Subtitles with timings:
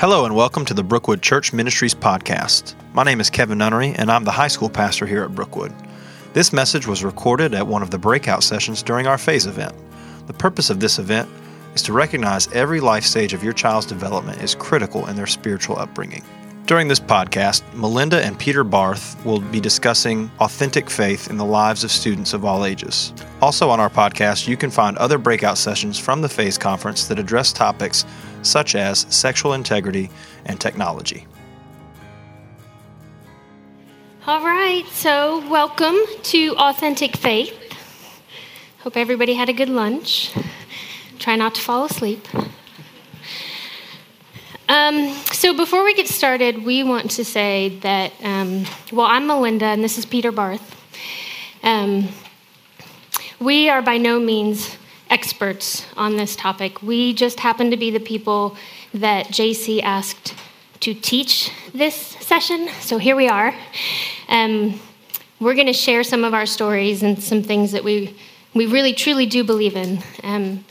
[0.00, 2.76] Hello, and welcome to the Brookwood Church Ministries podcast.
[2.94, 5.74] My name is Kevin Nunnery, and I'm the high school pastor here at Brookwood.
[6.34, 9.74] This message was recorded at one of the breakout sessions during our phase event.
[10.28, 11.28] The purpose of this event
[11.74, 15.80] is to recognize every life stage of your child's development is critical in their spiritual
[15.80, 16.22] upbringing.
[16.66, 21.82] During this podcast, Melinda and Peter Barth will be discussing authentic faith in the lives
[21.82, 23.12] of students of all ages.
[23.40, 27.18] Also, on our podcast, you can find other breakout sessions from the Phase Conference that
[27.18, 28.04] address topics
[28.42, 30.10] such as sexual integrity
[30.46, 31.26] and technology.
[34.26, 37.56] All right, so welcome to Authentic Faith.
[38.80, 40.32] Hope everybody had a good lunch.
[41.18, 42.26] Try not to fall asleep.
[44.68, 49.64] Um, so, before we get started, we want to say that, um, well, I'm Melinda,
[49.64, 50.76] and this is Peter Barth.
[51.62, 52.08] Um,
[53.40, 54.76] we are by no means
[55.10, 56.82] experts on this topic.
[56.82, 58.56] We just happen to be the people
[58.94, 60.34] that JC asked
[60.80, 63.54] to teach this session, so here we are.
[64.28, 64.80] Um,
[65.40, 68.16] we're going to share some of our stories and some things that we,
[68.54, 69.98] we really truly do believe in.
[70.22, 70.64] Um,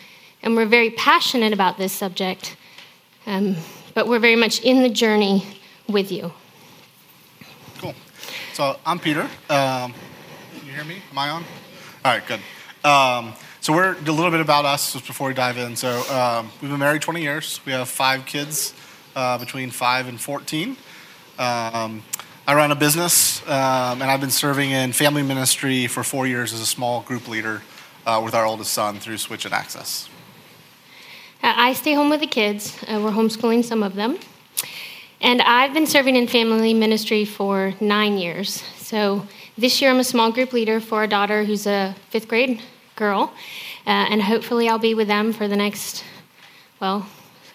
[0.43, 2.55] and we're very passionate about this subject.
[3.25, 3.55] Um,
[3.93, 5.45] but we're very much in the journey
[5.87, 6.31] with you.
[7.79, 7.95] Cool.
[8.53, 9.29] So I'm Peter.
[9.49, 9.93] Um,
[10.65, 11.01] you hear me?
[11.11, 11.43] Am I on?
[12.05, 12.39] All right, good.
[13.67, 15.75] So we're a little bit about us just before we dive in.
[15.75, 17.59] So um, we've been married 20 years.
[17.65, 18.73] We have five kids
[19.13, 20.77] uh, between five and 14.
[21.37, 22.01] Um,
[22.47, 26.53] I run a business, um, and I've been serving in family ministry for four years
[26.53, 27.61] as a small group leader
[28.05, 30.07] uh, with our oldest son through Switch and Access.
[31.43, 32.81] Uh, I stay home with the kids.
[32.87, 34.17] Uh, we're homeschooling some of them.
[35.19, 38.63] And I've been serving in family ministry for nine years.
[38.77, 42.61] So this year I'm a small group leader for a daughter who's a fifth grade
[42.97, 43.33] girl.
[43.85, 46.03] Uh, and hopefully I'll be with them for the next,
[46.81, 47.07] well,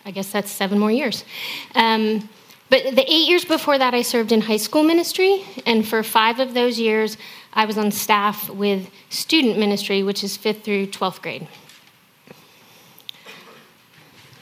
[0.07, 1.25] I guess that's seven more years.
[1.75, 2.29] Um,
[2.71, 5.45] but the eight years before that, I served in high school ministry.
[5.67, 7.19] And for five of those years,
[7.53, 11.47] I was on staff with student ministry, which is fifth through 12th grade.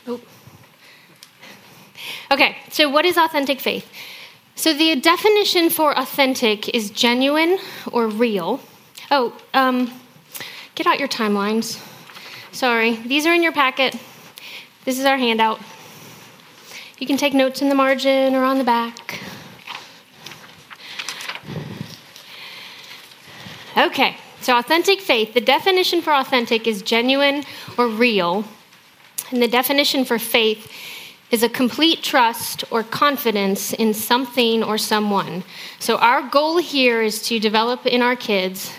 [0.07, 0.21] Oh.
[2.31, 3.91] Okay, so what is authentic faith?
[4.55, 7.59] So the definition for authentic is genuine
[7.91, 8.61] or real.
[9.11, 9.91] Oh, um,
[10.83, 11.79] get out your timelines.
[12.53, 13.95] Sorry, these are in your packet.
[14.87, 15.61] This is our handout.
[16.99, 19.21] You can take notes in the margin or on the back.
[23.77, 27.45] Okay, so authentic faith, the definition for authentic is genuine
[27.77, 28.47] or real.
[29.31, 30.73] And the definition for faith
[31.31, 35.45] is a complete trust or confidence in something or someone.
[35.79, 38.73] So, our goal here is to develop in our kids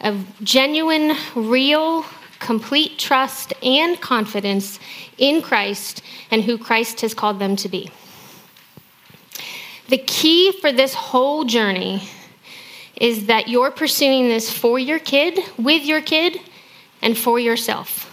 [0.00, 2.04] a genuine, real,
[2.38, 4.78] complete trust and confidence
[5.18, 7.90] in Christ and who Christ has called them to be.
[9.88, 12.08] The key for this whole journey
[12.96, 16.40] is that you're pursuing this for your kid, with your kid,
[17.02, 18.12] and for yourself.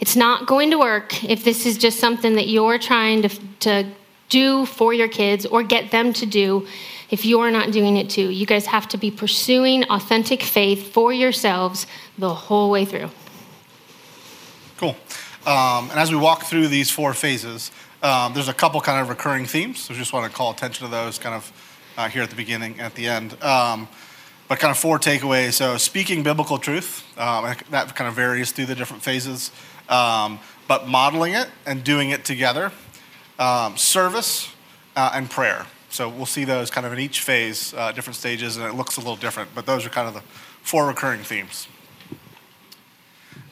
[0.00, 3.28] It's not going to work if this is just something that you're trying to,
[3.60, 3.90] to
[4.28, 6.66] do for your kids or get them to do
[7.10, 8.30] if you're not doing it too.
[8.30, 13.10] You guys have to be pursuing authentic faith for yourselves the whole way through.
[14.76, 14.96] Cool.
[15.46, 17.70] Um, and as we walk through these four phases,
[18.02, 19.80] um, there's a couple kind of recurring themes.
[19.80, 21.52] So just want to call attention to those kind of
[21.96, 23.42] uh, here at the beginning at the end.
[23.42, 23.88] Um,
[24.48, 25.54] but kind of four takeaways.
[25.54, 29.50] So speaking biblical truth, um, that kind of varies through the different phases.
[29.88, 30.38] Um,
[30.68, 32.72] but modeling it and doing it together.
[33.38, 34.52] Um, service
[34.96, 35.66] uh, and prayer.
[35.90, 38.96] So we'll see those kind of in each phase, uh, different stages, and it looks
[38.96, 39.54] a little different.
[39.54, 40.20] But those are kind of the
[40.62, 41.68] four recurring themes.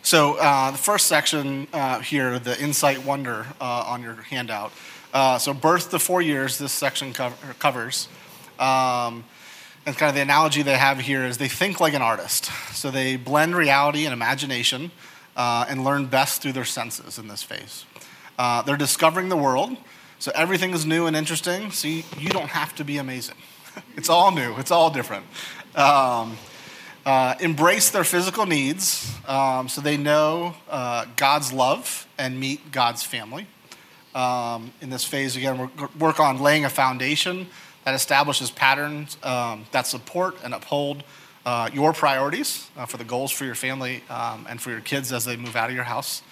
[0.03, 4.73] So uh, the first section uh, here, the incite wonder uh, on your handout.
[5.13, 8.09] Uh, so birth to four years, this section covers.
[8.59, 9.25] Um,
[9.87, 12.51] and kind of the analogy they have here is they think like an artist.
[12.73, 14.91] So they blend reality and imagination
[15.37, 17.85] uh, and learn best through their senses in this phase.
[18.39, 19.77] Uh, they're discovering the world.
[20.19, 21.71] So everything is new and interesting.
[21.71, 23.37] See, you don't have to be amazing.
[23.97, 25.27] it's all new, it's all different.
[25.75, 26.39] Um,
[27.05, 33.03] uh, embrace their physical needs um, so they know uh, God's love and meet God's
[33.03, 33.47] family.
[34.15, 37.47] Um, in this phase, again, we work on laying a foundation
[37.85, 41.05] that establishes patterns um, that support and uphold
[41.45, 45.13] uh, your priorities uh, for the goals for your family um, and for your kids
[45.13, 46.23] as they move out of your house.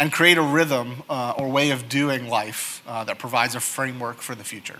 [0.00, 4.18] And create a rhythm uh, or way of doing life uh, that provides a framework
[4.18, 4.78] for the future.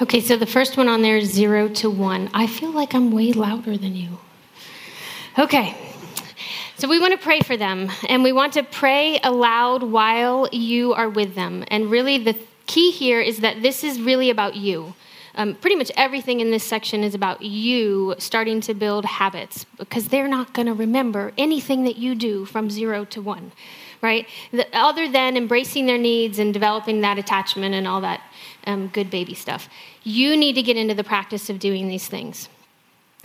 [0.00, 2.30] Okay, so the first one on there is zero to one.
[2.32, 4.18] I feel like I'm way louder than you.
[5.36, 5.74] Okay,
[6.78, 10.94] So we want to pray for them, and we want to pray aloud while you
[10.94, 11.64] are with them.
[11.72, 12.36] And really, the
[12.66, 14.94] key here is that this is really about you.
[15.34, 20.08] Um, pretty much everything in this section is about you starting to build habits because
[20.08, 23.52] they're not going to remember anything that you do from zero to one,
[24.02, 24.26] right?
[24.52, 28.22] The, other than embracing their needs and developing that attachment and all that
[28.66, 29.68] um, good baby stuff.
[30.02, 32.48] You need to get into the practice of doing these things.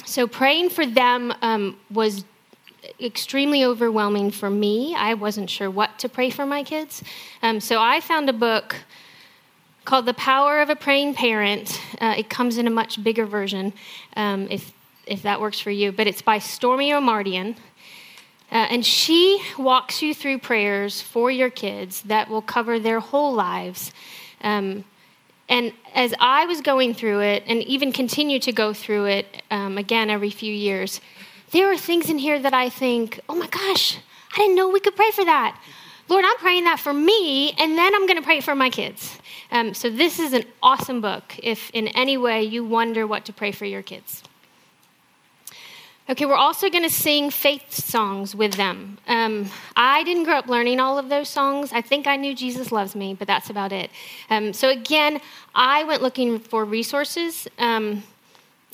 [0.06, 2.26] So praying for them um, was
[3.00, 4.96] extremely overwhelming for me.
[4.96, 7.04] I wasn't sure what to pray for my kids.
[7.42, 8.76] Um, so I found a book
[9.85, 11.80] called The Power of a Praying Parent.
[12.00, 13.74] Uh, it comes in a much bigger version,
[14.15, 14.71] um, if,
[15.06, 17.56] if that works for you, but it's by Stormie Omartian.
[18.51, 23.33] Uh, and she walks you through prayers for your kids that will cover their whole
[23.33, 23.91] lives.
[24.41, 24.85] Um,
[25.50, 29.77] and as I was going through it, and even continue to go through it um,
[29.77, 31.01] again every few years,
[31.51, 33.97] there are things in here that I think, oh my gosh,
[34.33, 35.59] I didn't know we could pray for that.
[36.10, 39.18] Lord, I'm praying that for me, and then I'm going to pray for my kids.
[39.52, 43.34] Um, so, this is an awesome book if in any way you wonder what to
[43.34, 44.24] pray for your kids.
[46.10, 48.98] Okay, we're also going to sing faith songs with them.
[49.08, 51.72] Um, I didn't grow up learning all of those songs.
[51.72, 53.90] I think I knew Jesus loves me, but that's about it.
[54.30, 55.22] Um, so, again,
[55.56, 57.48] I went looking for resources.
[57.58, 58.04] Um,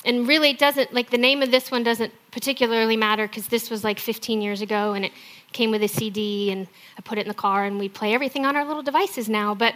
[0.03, 3.69] and really, it doesn't, like, the name of this one doesn't particularly matter because this
[3.69, 5.11] was like 15 years ago and it
[5.51, 6.67] came with a CD, and
[6.97, 9.55] I put it in the car, and we play everything on our little devices now.
[9.55, 9.75] But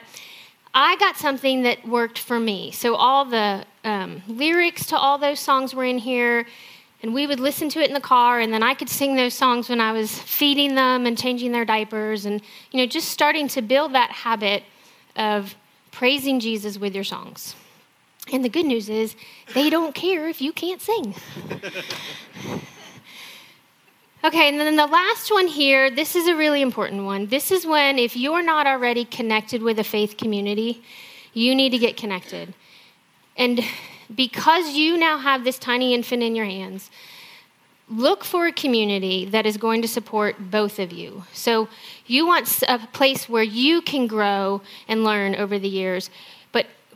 [0.73, 2.71] I got something that worked for me.
[2.71, 6.45] So all the um, lyrics to all those songs were in here,
[7.03, 9.33] and we would listen to it in the car, and then I could sing those
[9.33, 12.41] songs when I was feeding them and changing their diapers, and
[12.71, 14.63] you know, just starting to build that habit
[15.15, 15.55] of
[15.91, 17.55] praising Jesus with your songs.
[18.31, 19.15] And the good news is,
[19.53, 21.13] they don't care if you can't sing.
[24.25, 27.27] Okay, and then the last one here, this is a really important one.
[27.27, 30.81] This is when, if you're not already connected with a faith community,
[31.33, 32.53] you need to get connected.
[33.35, 33.59] And
[34.15, 36.89] because you now have this tiny infant in your hands,
[37.89, 41.25] look for a community that is going to support both of you.
[41.33, 41.67] So
[42.07, 46.09] you want a place where you can grow and learn over the years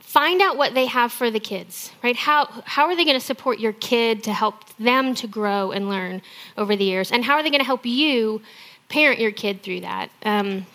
[0.08, 2.16] find out what they have for the kids right?
[2.16, 5.90] How, how are they going to support your kid to help them to grow and
[5.90, 6.22] learn
[6.56, 7.12] over the years?
[7.12, 8.40] And how are they going to help you
[8.88, 10.08] parent your kid through that?
[10.22, 10.66] Um,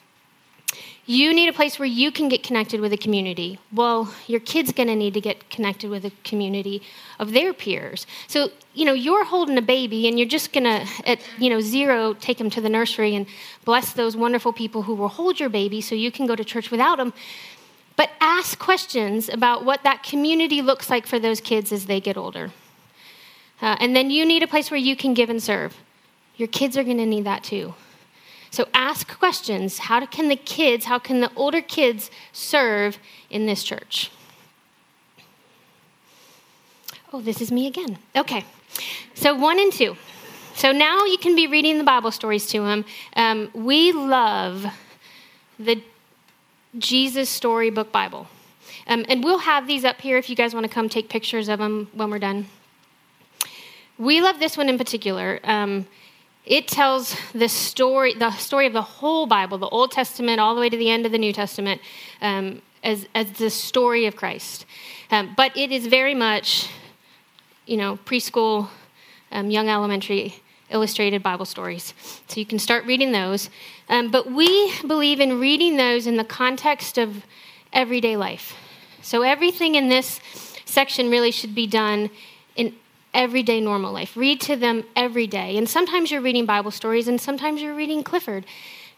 [1.06, 3.60] you need a place where you can get connected with a community.
[3.74, 6.84] Well your kid's going to need to get connected with a community
[7.20, 8.06] of their peers.
[8.28, 11.60] So you know you're holding a baby and you're just going to at you know
[11.60, 13.26] zero take them to the nursery and
[13.66, 16.72] bless those wonderful people who will hold your baby so you can go to church
[16.72, 17.14] without them
[17.95, 22.18] but ask questions about what that community looks like for those kids as they get
[22.18, 22.51] older.
[23.62, 25.78] Uh, and then you need a place where you can give and serve.
[26.36, 27.75] Your kids are going to need that too.
[28.50, 29.80] So ask questions.
[29.80, 32.98] How can the kids, how can the older kids serve
[33.30, 34.12] in this church?
[37.12, 38.00] Oh, this is me again.
[38.16, 38.44] Okay.
[39.13, 39.96] So one and two.
[40.56, 42.86] So now you can be reading the Bible stories to them.
[43.16, 44.66] Um, we love
[45.57, 45.81] the
[46.78, 48.28] Jesus Storybook Bible.
[48.88, 51.48] Um, and we'll have these up here if you guys want to come take pictures
[51.48, 52.48] of them when we're done.
[53.98, 55.40] We love this one in particular.
[55.44, 55.88] Um,
[56.46, 60.62] it tells the story, the story of the whole Bible, the Old Testament all the
[60.62, 61.80] way to the end of the New Testament,
[62.22, 64.65] um, as, as the story of Christ.
[65.10, 66.70] Um, but it is very much,
[67.65, 68.68] you know, preschool,
[69.32, 70.43] um, young elementary
[70.74, 71.94] illustrated Bible stories.
[72.27, 73.50] So you can start reading those.
[73.88, 77.25] Um, but we believe in reading those in the context of
[77.72, 78.56] everyday life.
[79.01, 80.20] So everything in this
[80.65, 82.10] section really should be done
[82.56, 82.74] in
[83.13, 84.18] everyday normal life.
[84.18, 85.58] Read to them every day.
[85.58, 88.46] And sometimes you're reading Bible stories, and sometimes you're reading Clifford,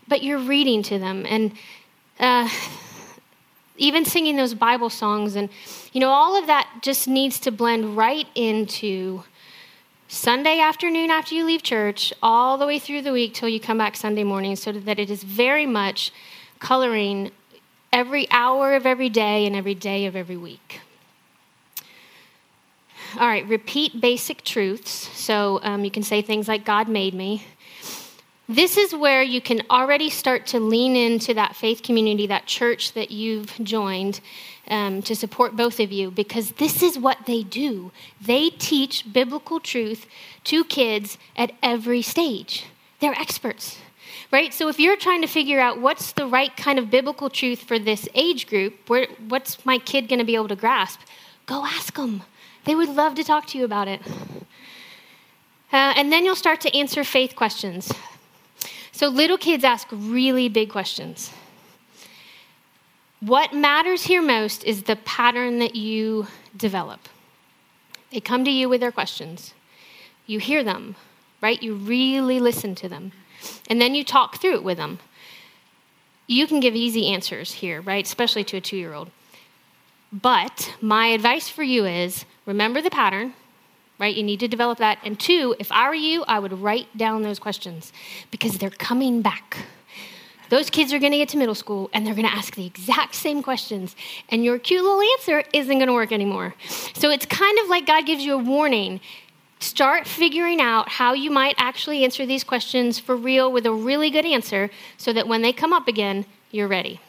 [0.07, 1.25] but you're reading to them.
[1.27, 1.51] And
[2.19, 2.49] uh,
[3.77, 5.49] even singing those Bible songs, and
[5.91, 9.23] you know, all of that just needs to blend right into
[10.15, 13.77] Sunday afternoon after you leave church, all the way through the week till you come
[13.77, 16.13] back Sunday morning, so that it is very much
[16.59, 17.31] coloring
[17.91, 20.79] every hour of every day and every day of every week.
[23.19, 24.89] All right, repeat basic truths.
[24.89, 27.45] So um, you can say things like, God made me.
[28.47, 32.93] This is where you can already start to lean into that faith community, that church
[32.93, 34.21] that you've joined,
[34.67, 37.91] um, to support both of you because this is what they do.
[38.21, 40.05] They teach biblical truth
[40.45, 42.65] to kids at every stage.
[42.99, 43.77] They're experts,
[44.31, 44.53] right?
[44.53, 47.77] So if you're trying to figure out what's the right kind of biblical truth for
[47.77, 51.01] this age group, where, what's my kid going to be able to grasp?
[51.45, 52.23] Go ask them.
[52.63, 54.01] They would love to talk to you about it.
[55.71, 57.91] Uh, and then you'll start to answer faith questions.
[58.91, 61.31] So little kids ask really big questions.
[63.19, 66.99] What matters here most is the pattern that you develop.
[68.11, 69.53] They come to you with their questions.
[70.25, 70.95] You hear them,
[71.41, 71.61] right?
[71.61, 73.11] You really listen to them.
[73.69, 74.99] And then you talk through it with them.
[76.27, 78.05] You can give easy answers here, right?
[78.05, 79.11] Especially to a two year old.
[80.11, 83.33] But my advice for you is remember the pattern,
[83.99, 84.15] right?
[84.15, 84.99] You need to develop that.
[85.03, 87.91] And two, if I were you, I would write down those questions
[88.31, 89.57] because they're coming back.
[90.49, 92.65] Those kids are going to get to middle school and they're going to ask the
[92.65, 93.95] exact same questions,
[94.29, 96.55] and your cute little answer isn't going to work anymore.
[96.93, 98.99] So it's kind of like God gives you a warning.
[99.59, 104.09] Start figuring out how you might actually answer these questions for real with a really
[104.09, 106.99] good answer so that when they come up again, you're ready.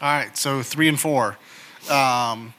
[0.00, 1.36] All right, so three and four.
[1.88, 2.54] Um,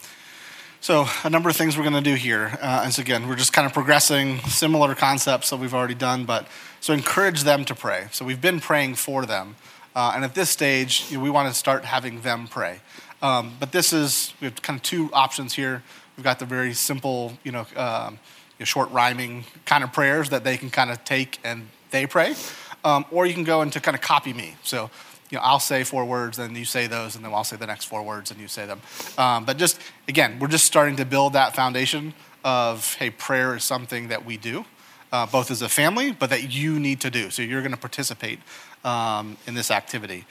[0.80, 2.58] so a number of things we're going to do here.
[2.62, 6.48] Uh, and again, we're just kind of progressing similar concepts that we've already done, but
[6.84, 8.08] so encourage them to pray.
[8.12, 9.56] So we've been praying for them.
[9.96, 12.82] Uh, and at this stage, you know, we want to start having them pray.
[13.22, 15.82] Um, but this is, we have kind of two options here.
[16.18, 18.20] We've got the very simple, you know, um,
[18.60, 22.06] you know, short rhyming kind of prayers that they can kind of take and they
[22.06, 22.36] pray.
[22.84, 24.56] Um, or you can go into kind of copy me.
[24.64, 24.92] So
[25.30, 27.66] you know, I'll say four words, and you say those, and then I'll say the
[27.66, 28.82] next four words, and you say them.
[29.18, 32.14] Um, but just again, we're just starting to build that foundation
[32.44, 34.66] of hey, prayer is something that we do,
[35.14, 37.30] uh, both as a family, but that you need to do.
[37.30, 38.40] So you're going to participate
[38.84, 40.26] um, in this activity,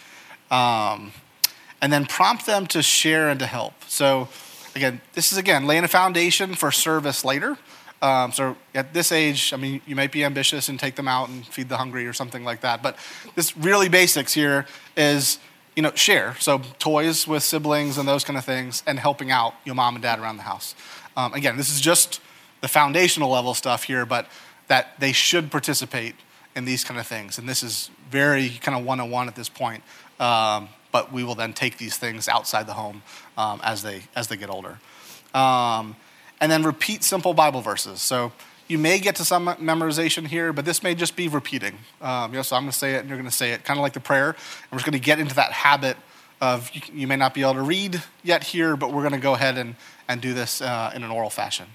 [0.50, 1.12] um,
[1.80, 3.72] and then prompt them to share and to help.
[3.86, 4.28] So
[4.74, 7.56] again, this is again laying a foundation for service later.
[8.02, 11.28] Um, so at this age, I mean, you might be ambitious and take them out
[11.28, 12.82] and feed the hungry or something like that.
[12.82, 12.96] But
[13.36, 15.38] this really basics here is,
[15.76, 16.34] you know, share.
[16.40, 20.02] So toys with siblings and those kind of things, and helping out your mom and
[20.02, 20.74] dad around the house.
[21.16, 22.20] Um, again, this is just
[22.60, 24.26] the foundational level stuff here, but
[24.69, 26.14] that they should participate
[26.54, 27.38] in these kind of things.
[27.38, 29.83] And this is very kind of one on one at this point.
[30.21, 33.02] Um, but we will then take these things outside the home
[33.38, 34.78] um, as they as they get older.
[35.35, 35.97] Um,
[36.40, 38.02] and then repeat simple Bible verses.
[38.02, 38.33] So
[38.69, 41.78] you may get to some memorization here, but this may just be repeating.
[42.00, 43.64] Um, you know, so I'm going to say it, and you're going to say it,
[43.64, 44.31] kind of like the prayer.
[44.31, 44.37] And
[44.71, 45.97] we're just going to get into that habit
[46.40, 49.19] of you, you, may not be able to read yet here, but we're going to
[49.19, 49.76] go ahead and,
[50.09, 51.66] and do this uh, in an oral fashion.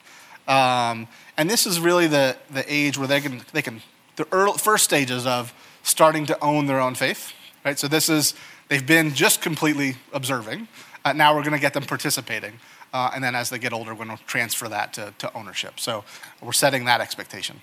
[0.48, 3.82] Um, and this is really the, the age where they can, they can
[4.16, 7.34] the early, first stages of starting to own their own faith.
[7.64, 7.78] Right?
[7.78, 8.34] So this is,
[8.70, 10.68] they've been just completely observing.
[11.06, 12.54] Uh, now we're going to get them participating.
[12.94, 15.80] Uh, and then as they get older, we're going to transfer that to, to ownership.
[15.80, 16.04] So
[16.42, 17.62] we're setting that expectation.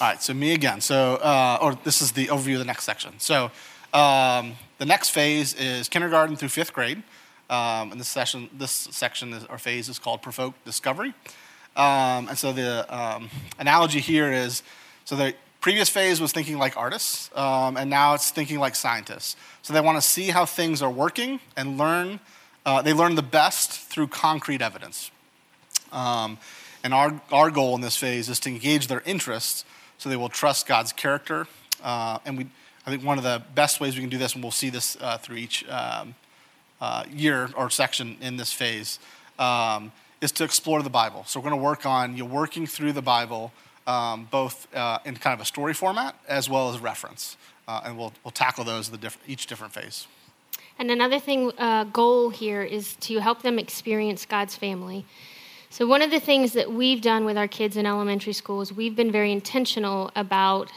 [0.00, 0.80] All right, so me again.
[0.80, 3.14] So, uh, or this is the overview of the next section.
[3.18, 3.50] So,
[3.94, 7.02] um, the next phase is kindergarten through fifth grade,
[7.50, 11.14] um, and this session, this section is, or phase is called provoke discovery.
[11.76, 14.62] Um, and so the um, analogy here is,
[15.04, 19.36] so the previous phase was thinking like artists, um, and now it's thinking like scientists.
[19.62, 22.20] So they want to see how things are working and learn
[22.66, 25.12] uh, they learn the best through concrete evidence.
[25.92, 26.36] Um,
[26.82, 29.64] and our, our goal in this phase is to engage their interests
[29.98, 31.46] so they will trust God's character.
[31.82, 32.48] Uh, and we,
[32.84, 34.96] I think one of the best ways we can do this, and we'll see this
[35.00, 36.16] uh, through each um,
[36.80, 38.98] uh, year or section in this phase,
[39.38, 41.24] um, is to explore the Bible.
[41.26, 43.52] So we're going to work on you working through the Bible,
[43.86, 47.36] um, both uh, in kind of a story format as well as reference.
[47.68, 50.06] Uh, and we'll, we'll tackle those the diff- each different phase.
[50.78, 55.06] And another thing, uh, goal here is to help them experience God's family.
[55.70, 58.72] So, one of the things that we've done with our kids in elementary school is
[58.72, 60.70] we've been very intentional about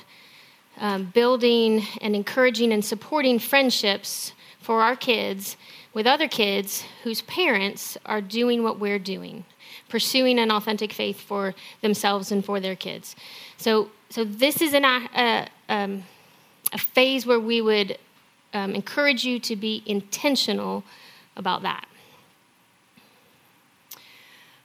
[0.79, 5.57] um, building and encouraging and supporting friendships for our kids
[5.93, 9.45] with other kids whose parents are doing what we're doing,
[9.87, 13.15] pursuing an authentic faith for themselves and for their kids.
[13.57, 16.03] So, so this is an, uh, um,
[16.71, 17.97] a phase where we would
[18.53, 20.83] um, encourage you to be intentional
[21.35, 21.87] about that.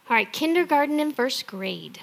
[0.07, 1.99] All right, kindergarten and first grade.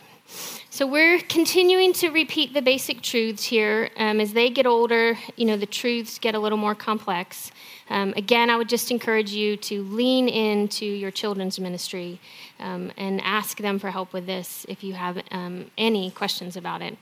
[0.71, 3.91] So we're continuing to repeat the basic truths here.
[3.97, 7.52] Um, as they get older, you know, the truths get a little more complex.
[7.91, 12.21] Um, again, I would just encourage you to lean into your children's ministry
[12.61, 16.81] um, and ask them for help with this if you have um, any questions about
[16.81, 16.97] it.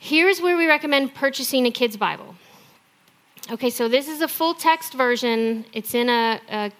[0.00, 2.34] Here's where we recommend purchasing a kid's Bible.
[3.50, 5.66] Okay, so this is a full text version.
[5.72, 6.72] It's in a, a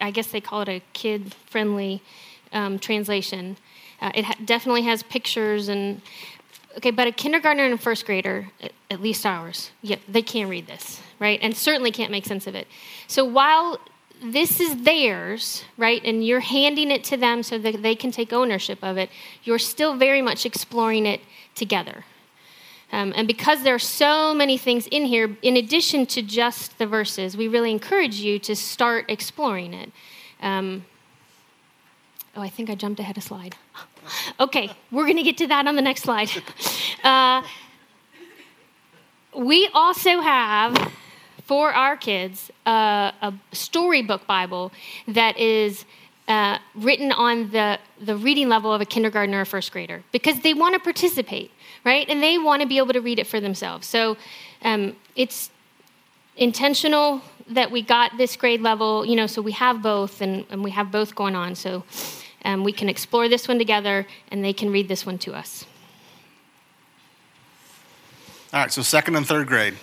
[0.00, 2.02] I guess they call it a kid friendly
[2.52, 3.56] um, translation.
[4.00, 6.00] Uh, it ha- definitely has pictures and,
[6.78, 8.48] okay, but a kindergartner and a first grader,
[8.90, 11.38] at least ours, yeah, they can't read this, right?
[11.42, 12.66] And certainly can't make sense of it.
[13.06, 13.78] So while
[14.22, 16.02] this is theirs, right?
[16.04, 19.10] And you're handing it to them so that they can take ownership of it.
[19.44, 21.20] You're still very much exploring it
[21.54, 22.04] together.
[22.90, 26.86] Um, and because there are so many things in here, in addition to just the
[26.86, 29.92] verses, we really encourage you to start exploring it.
[30.40, 30.84] Um,
[32.34, 33.56] oh, I think I jumped ahead a slide.
[34.40, 36.30] Okay, we're going to get to that on the next slide.
[37.02, 37.42] Uh,
[39.36, 40.92] we also have
[41.44, 44.72] for our kids uh, a storybook Bible
[45.06, 45.84] that is
[46.28, 50.52] uh, written on the, the reading level of a kindergartner or first grader because they
[50.52, 51.50] want to participate,
[51.84, 52.06] right?
[52.08, 53.86] And they want to be able to read it for themselves.
[53.86, 54.18] So
[54.62, 55.50] um, it's
[56.36, 60.62] intentional that we got this grade level, you know, so we have both and, and
[60.62, 61.54] we have both going on.
[61.54, 61.84] So
[62.44, 65.64] um, we can explore this one together and they can read this one to us.
[68.52, 69.74] All right, so second and third grade.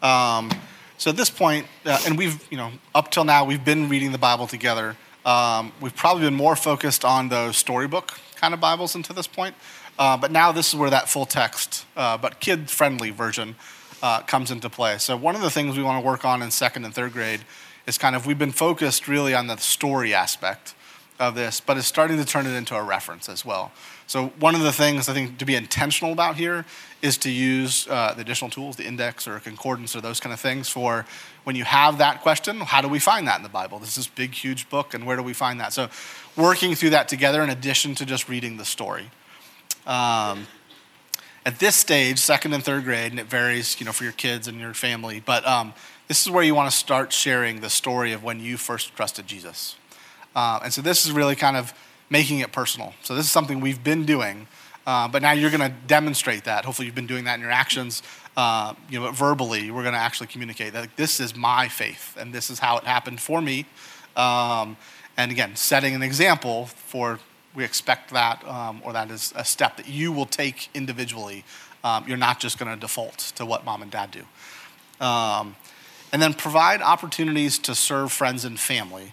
[0.00, 0.50] Um,
[0.96, 4.12] so at this point, uh, and we've, you know, up till now, we've been reading
[4.12, 4.96] the Bible together.
[5.26, 9.56] Um, we've probably been more focused on those storybook kind of Bibles until this point.
[9.98, 13.56] Uh, but now this is where that full text, uh, but kid friendly version
[14.02, 14.98] uh, comes into play.
[14.98, 17.40] So one of the things we want to work on in second and third grade
[17.86, 20.74] is kind of, we've been focused really on the story aspect
[21.18, 23.72] of this, but it's starting to turn it into a reference as well.
[24.06, 26.64] So one of the things I think to be intentional about here
[27.00, 30.40] is to use uh, the additional tools, the index or concordance or those kind of
[30.40, 31.06] things for
[31.44, 33.78] when you have that question, how do we find that in the Bible?
[33.78, 35.72] This is big, huge book, and where do we find that?
[35.72, 35.88] So
[36.36, 39.10] working through that together in addition to just reading the story.
[39.86, 40.46] Um,
[41.44, 44.46] at this stage, second and third grade, and it varies, you know, for your kids
[44.46, 45.74] and your family, but um,
[46.06, 49.26] this is where you want to start sharing the story of when you first trusted
[49.26, 49.76] Jesus.
[50.34, 51.72] Uh, and so this is really kind of
[52.10, 52.94] making it personal.
[53.02, 54.46] So this is something we've been doing
[54.86, 56.64] uh, but now you're going to demonstrate that.
[56.64, 58.02] Hopefully, you've been doing that in your actions.
[58.36, 62.32] Uh, you know, verbally, we're going to actually communicate that this is my faith, and
[62.32, 63.66] this is how it happened for me.
[64.16, 64.76] Um,
[65.16, 67.20] and again, setting an example for
[67.54, 71.44] we expect that, um, or that is a step that you will take individually.
[71.84, 75.04] Um, you're not just going to default to what mom and dad do.
[75.04, 75.56] Um,
[76.12, 79.12] and then provide opportunities to serve friends and family.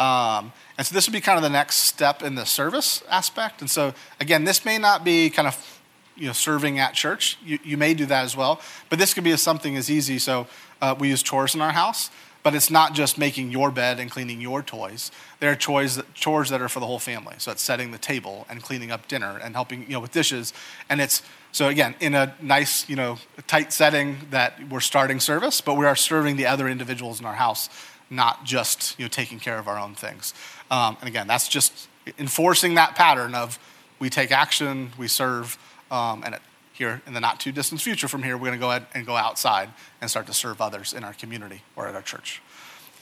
[0.00, 3.60] Um, and so this would be kind of the next step in the service aspect.
[3.60, 5.80] And so again, this may not be kind of
[6.16, 7.36] you know serving at church.
[7.44, 10.18] You, you may do that as well, but this could be something as easy.
[10.18, 10.46] So
[10.80, 12.10] uh, we use chores in our house,
[12.42, 15.10] but it's not just making your bed and cleaning your toys.
[15.38, 17.34] There are chores that, chores that are for the whole family.
[17.36, 20.54] So it's setting the table and cleaning up dinner and helping you know with dishes.
[20.88, 21.20] And it's
[21.52, 25.84] so again in a nice you know tight setting that we're starting service, but we
[25.84, 27.68] are serving the other individuals in our house
[28.10, 30.34] not just you know, taking care of our own things.
[30.70, 33.58] Um, and again, that's just enforcing that pattern of
[33.98, 35.58] we take action, we serve,
[35.90, 36.40] um, and it,
[36.72, 39.06] here in the not too distant future from here, we're going to go ahead and
[39.06, 39.68] go outside
[40.00, 42.40] and start to serve others in our community or at our church.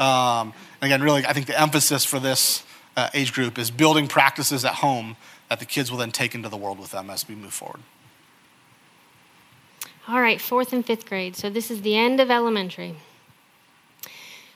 [0.01, 2.64] Um, and again, really, I think the emphasis for this
[2.97, 5.16] uh, age group is building practices at home
[5.49, 7.81] that the kids will then take into the world with them as we move forward.
[10.09, 11.37] All right, fourth and fifth grade.
[11.37, 12.97] So this is the end of elementary.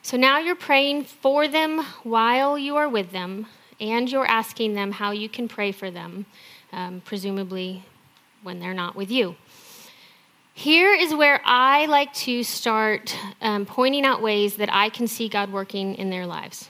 [0.05, 3.47] So now you're praying for them while you are with them,
[3.81, 6.27] and you're asking them how you can pray for them,
[6.73, 7.85] um, presumably
[8.43, 9.37] when they're not with you.
[10.55, 15.29] Here is where I like to start um, pointing out ways that I can see
[15.29, 16.69] God working in their lives.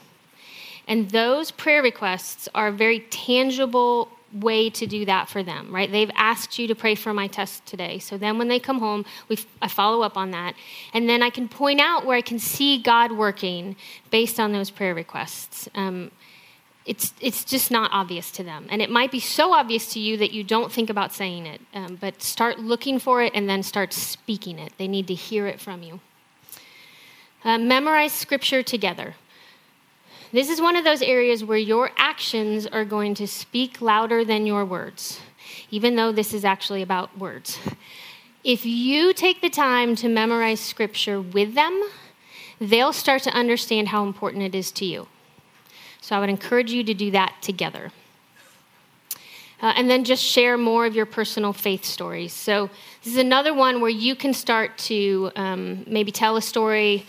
[0.87, 5.91] And those prayer requests are very tangible way to do that for them, right?
[5.91, 7.99] They've asked you to pray for my test today.
[7.99, 10.55] So then when they come home, we, I follow up on that.
[10.93, 13.75] And then I can point out where I can see God working
[14.11, 15.69] based on those prayer requests.
[15.75, 16.11] Um,
[16.85, 18.67] it's, it's just not obvious to them.
[18.69, 21.61] And it might be so obvious to you that you don't think about saying it.
[21.73, 24.73] Um, but start looking for it and then start speaking it.
[24.77, 26.01] They need to hear it from you.
[27.45, 29.15] Uh, memorize scripture together.
[30.33, 34.47] This is one of those areas where your actions are going to speak louder than
[34.47, 35.19] your words,
[35.69, 37.59] even though this is actually about words.
[38.43, 41.83] If you take the time to memorize scripture with them,
[42.59, 45.07] they'll start to understand how important it is to you.
[46.01, 47.91] So I would encourage you to do that together.
[49.61, 52.33] Uh, and then just share more of your personal faith stories.
[52.33, 52.71] So,
[53.03, 57.05] this is another one where you can start to um, maybe tell a story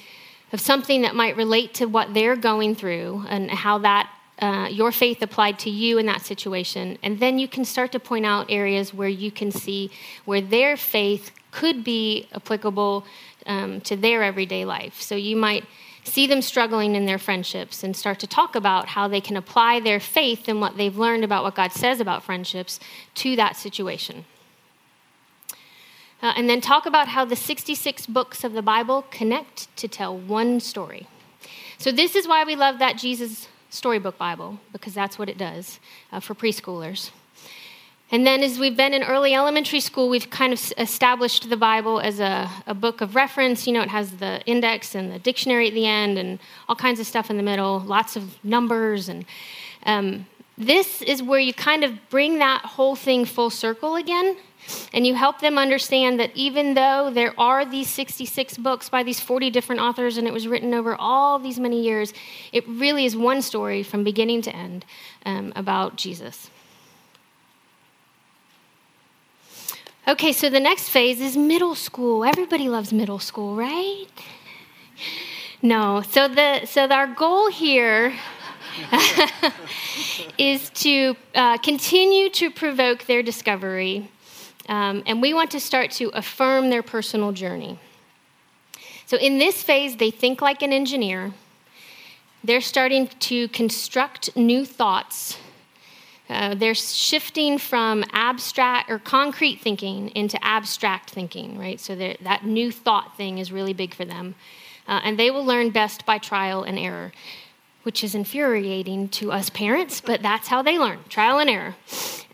[0.52, 4.90] of something that might relate to what they're going through and how that uh, your
[4.90, 6.98] faith applied to you in that situation.
[7.02, 9.90] And then you can start to point out areas where you can see
[10.24, 13.04] where their faith could be applicable
[13.46, 15.00] um, to their everyday life.
[15.00, 15.64] So you might
[16.02, 19.80] see them struggling in their friendships and start to talk about how they can apply
[19.80, 22.78] their faith and what they've learned about what God says about friendships
[23.14, 24.24] to that situation.
[26.24, 30.16] Uh, and then talk about how the 66 books of the Bible connect to tell
[30.16, 31.06] one story.
[31.76, 35.80] So, this is why we love that Jesus storybook Bible, because that's what it does
[36.10, 37.10] uh, for preschoolers.
[38.10, 42.00] And then, as we've been in early elementary school, we've kind of established the Bible
[42.00, 43.66] as a, a, book of reference.
[43.66, 46.38] You know, it has the index and the dictionary at the end and
[46.70, 49.10] all kinds of stuff in the middle, lots of numbers.
[49.10, 49.26] And
[49.84, 54.38] um, this is where you kind of bring that whole thing full circle again.
[54.92, 59.20] And you help them understand that even though there are these 66 books by these
[59.20, 62.12] 40 different authors and it was written over all these many years,
[62.53, 64.85] it really is one story from beginning to end
[65.27, 66.50] um, about Jesus.
[70.07, 72.24] Okay, so the next phase is middle school.
[72.24, 74.07] Everybody loves middle school, right?
[75.62, 76.03] No.
[76.03, 78.12] So the so our goal here
[80.38, 84.11] is to uh, continue to provoke their discovery,
[84.68, 87.79] um, and we want to start to affirm their personal journey.
[89.07, 91.33] So in this phase, they think like an engineer.
[92.42, 95.38] They're starting to construct new thoughts
[96.29, 101.79] uh, they're shifting from abstract or concrete thinking into abstract thinking, right?
[101.79, 104.35] So that new thought thing is really big for them.
[104.88, 107.12] Uh, and they will learn best by trial and error,
[107.85, 111.77] which is infuriating to us parents, but that's how they learn trial and error.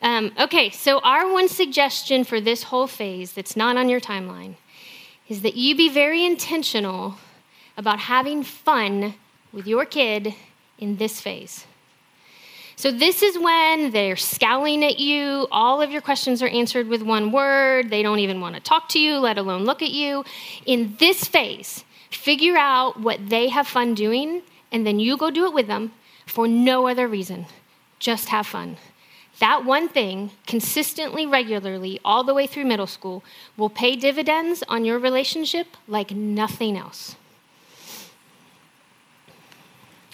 [0.03, 4.55] Um, okay, so our one suggestion for this whole phase that's not on your timeline
[5.29, 7.17] is that you be very intentional
[7.77, 9.15] about having fun
[9.53, 10.35] with your kid
[10.79, 11.67] in this phase.
[12.77, 15.47] So, this is when they're scowling at you.
[15.51, 17.91] All of your questions are answered with one word.
[17.91, 20.25] They don't even want to talk to you, let alone look at you.
[20.65, 24.41] In this phase, figure out what they have fun doing,
[24.73, 25.93] and then you go do it with them
[26.27, 27.47] for no other reason.
[27.99, 28.77] Just have fun.
[29.39, 33.25] That one thing, consistently, regularly, all the way through middle school,
[33.57, 37.17] will pay dividends on your relationship like nothing else.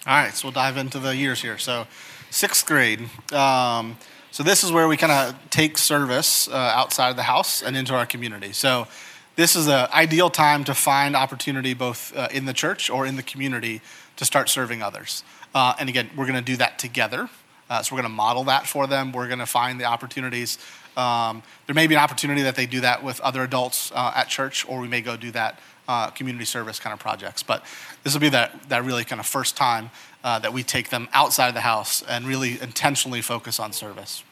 [0.05, 1.57] All right, so we'll dive into the years here.
[1.57, 1.85] So,
[2.29, 3.09] sixth grade.
[3.33, 3.97] Um,
[4.31, 7.75] so this is where we kind of take service uh, outside of the house and
[7.75, 8.51] into our community.
[8.51, 8.87] So
[9.35, 13.15] this is an ideal time to find opportunity both uh, in the church or in
[13.15, 13.81] the community
[14.17, 15.23] to start serving others.
[15.55, 17.29] Uh, and again, we're going to do that together.
[17.69, 19.11] Uh, so we're going to model that for them.
[19.11, 20.57] We're going to find the opportunities.
[20.95, 24.29] Um, there may be an opportunity that they do that with other adults uh, at
[24.29, 27.43] church, or we may go do that uh, community service kind of projects.
[27.43, 27.63] But
[28.03, 29.91] this will be that, that really kind of first time
[30.23, 34.23] uh, that we take them outside of the house and really intentionally focus on service.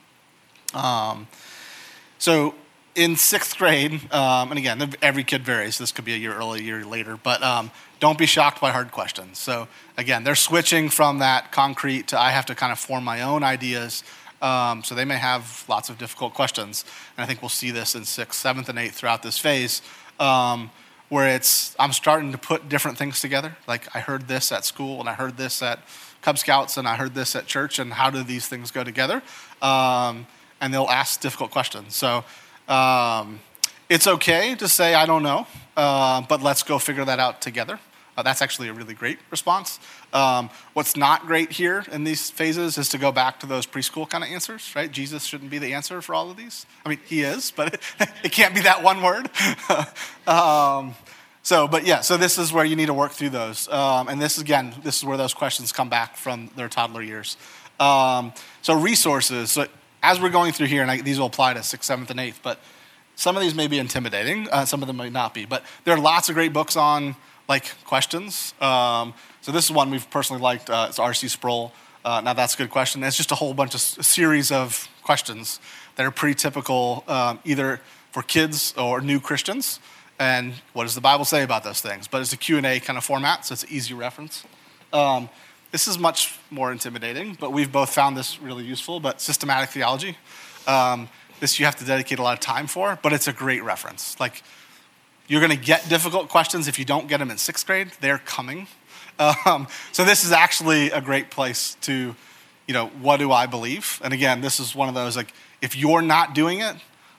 [0.74, 1.28] Um,
[2.18, 2.56] so
[2.96, 5.78] in sixth grade, um, and again, every kid varies.
[5.78, 8.72] This could be a year early, a year later, but um, don't be shocked by
[8.72, 9.38] hard questions.
[9.38, 13.22] So again, they're switching from that concrete to I have to kind of form my
[13.22, 14.04] own ideas.
[14.42, 16.86] Um, so they may have lots of difficult questions,
[17.18, 19.82] and I think we'll see this in sixth, seventh, and eighth throughout this phase.
[20.20, 20.72] Um,
[21.10, 23.56] where it's I'm starting to put different things together.
[23.68, 25.80] Like I heard this at school, and I heard this at
[26.22, 29.22] Cub Scouts, and I heard this at church, and how do these things go together?
[29.62, 30.28] Um,
[30.60, 31.96] and they'll ask difficult questions.
[31.96, 32.24] So
[32.68, 33.40] um,
[33.90, 37.80] it's okay to say I don't know, uh, but let's go figure that out together.
[38.18, 39.80] Uh, that's actually a really great response.
[40.14, 44.10] Um, what's not great here in these phases is to go back to those preschool
[44.10, 44.90] kind of answers, right?
[44.90, 46.66] Jesus shouldn't be the answer for all of these.
[46.86, 47.82] I mean, he is, but it,
[48.24, 49.30] it can't be that one word.
[50.28, 50.96] um,
[51.44, 53.68] so, but yeah, so this is where you need to work through those.
[53.68, 57.36] Um, and this, again, this is where those questions come back from their toddler years.
[57.80, 59.52] Um, so, resources.
[59.52, 59.68] So
[60.02, 62.40] as we're going through here, and I, these will apply to sixth, seventh, and eighth,
[62.42, 62.60] but
[63.16, 65.46] some of these may be intimidating, uh, some of them might not be.
[65.46, 67.16] But there are lots of great books on
[67.48, 68.54] like questions.
[68.60, 70.70] Um, so this is one we've personally liked.
[70.70, 71.28] Uh, it's R.C.
[71.28, 71.72] Sproul.
[72.04, 73.04] Uh, now that's a good question.
[73.04, 75.60] It's just a whole bunch of series of questions
[75.96, 79.80] that are pretty typical, um, either for kids or new Christians.
[80.20, 82.08] And what does the Bible say about those things?
[82.08, 84.44] But it's a Q&A kind of format, so it's an easy reference.
[84.94, 85.30] Um,
[85.72, 89.00] this is much more intimidating, but we've both found this really useful.
[89.00, 90.18] But systematic theology,
[90.68, 93.64] um, this you have to dedicate a lot of time for, but it's a great
[93.64, 94.20] reference.
[94.20, 94.44] Like
[95.28, 97.92] you're going to get difficult questions if you don't get them in sixth grade.
[98.02, 98.68] They're coming.
[99.18, 102.14] Um, so this is actually a great place to,
[102.68, 104.02] you know, what do I believe?
[104.04, 106.76] And again, this is one of those like if you're not doing it,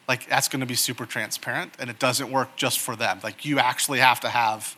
[0.07, 3.20] like that's going to be super transparent, and it doesn't work just for them.
[3.22, 4.76] Like you actually have to have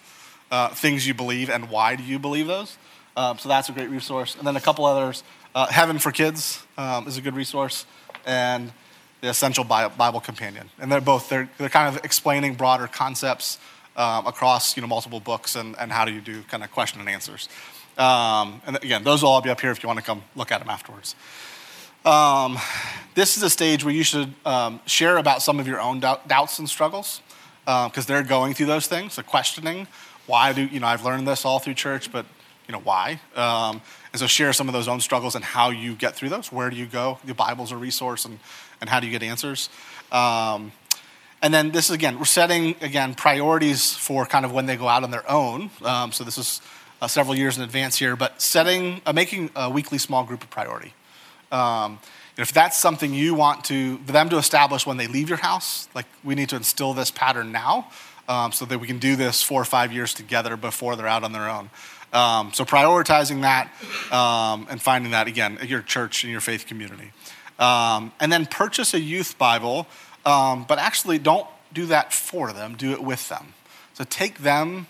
[0.51, 2.79] uh, things you believe and why do you believe those.
[3.17, 4.37] Um, so that's a great resource.
[4.37, 5.25] And then a couple others.
[5.55, 7.85] Uh, Heaven for Kids um, is a good resource,
[8.25, 8.71] and
[9.21, 10.71] the Essential Bible Companion.
[10.79, 13.59] And they're both, they're, they're kind of explaining broader concepts
[13.97, 17.01] um, across you know, multiple books and, and how do you do kind of question
[17.01, 17.49] and answers.
[17.99, 20.53] Um, and again, those will all be up here if you want to come look
[20.53, 21.17] at them afterwards.
[22.05, 22.59] Um,
[23.17, 26.29] this is a stage where you should um, share about some of your own doubt,
[26.29, 27.21] doubts and struggles
[27.65, 29.89] because uh, they're going through those things, the questioning.
[30.27, 32.25] Why do, you know, I've learned this all through church, but
[32.69, 33.21] you know, why.
[33.35, 36.53] Um, and so share some of those own struggles and how you get through those.
[36.53, 37.19] Where do you go?
[37.25, 38.39] The Bible's a resource, and,
[38.81, 39.69] and how do you get answers?
[40.13, 40.73] Um,
[41.41, 44.89] and then this is again, we're setting again priorities for kind of when they go
[44.89, 45.71] out on their own.
[45.85, 46.61] Um, so this is
[47.01, 50.47] uh, several years in advance here, but setting, uh, making a weekly small group a
[50.47, 50.95] priority.
[51.53, 52.01] Um,
[52.37, 55.89] if that's something you want to, for them to establish when they leave your house,
[55.95, 57.89] like we need to instill this pattern now
[58.29, 61.25] um, so that we can do this four or five years together before they're out
[61.25, 61.71] on their own.
[62.13, 63.71] Um, so prioritizing that
[64.13, 67.13] um, and finding that again at your church and your faith community.
[67.59, 69.87] Um, and then purchase a youth Bible,
[70.25, 73.55] um, but actually don't do that for them, do it with them.
[73.95, 74.87] So take them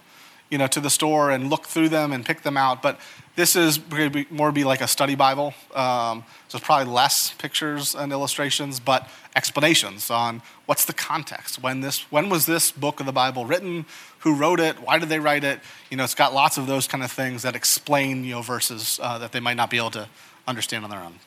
[0.50, 2.82] you know, to the store and look through them and pick them out.
[2.82, 2.98] But
[3.36, 5.54] this is going to be more be like a study Bible.
[5.74, 11.62] Um, so it's probably less pictures and illustrations, but explanations on what's the context.
[11.62, 13.86] When this, when was this book of the Bible written?
[14.20, 14.80] Who wrote it?
[14.80, 15.60] Why did they write it?
[15.90, 18.98] You know, it's got lots of those kind of things that explain you know verses
[19.02, 20.08] uh, that they might not be able to
[20.46, 21.20] understand on their own.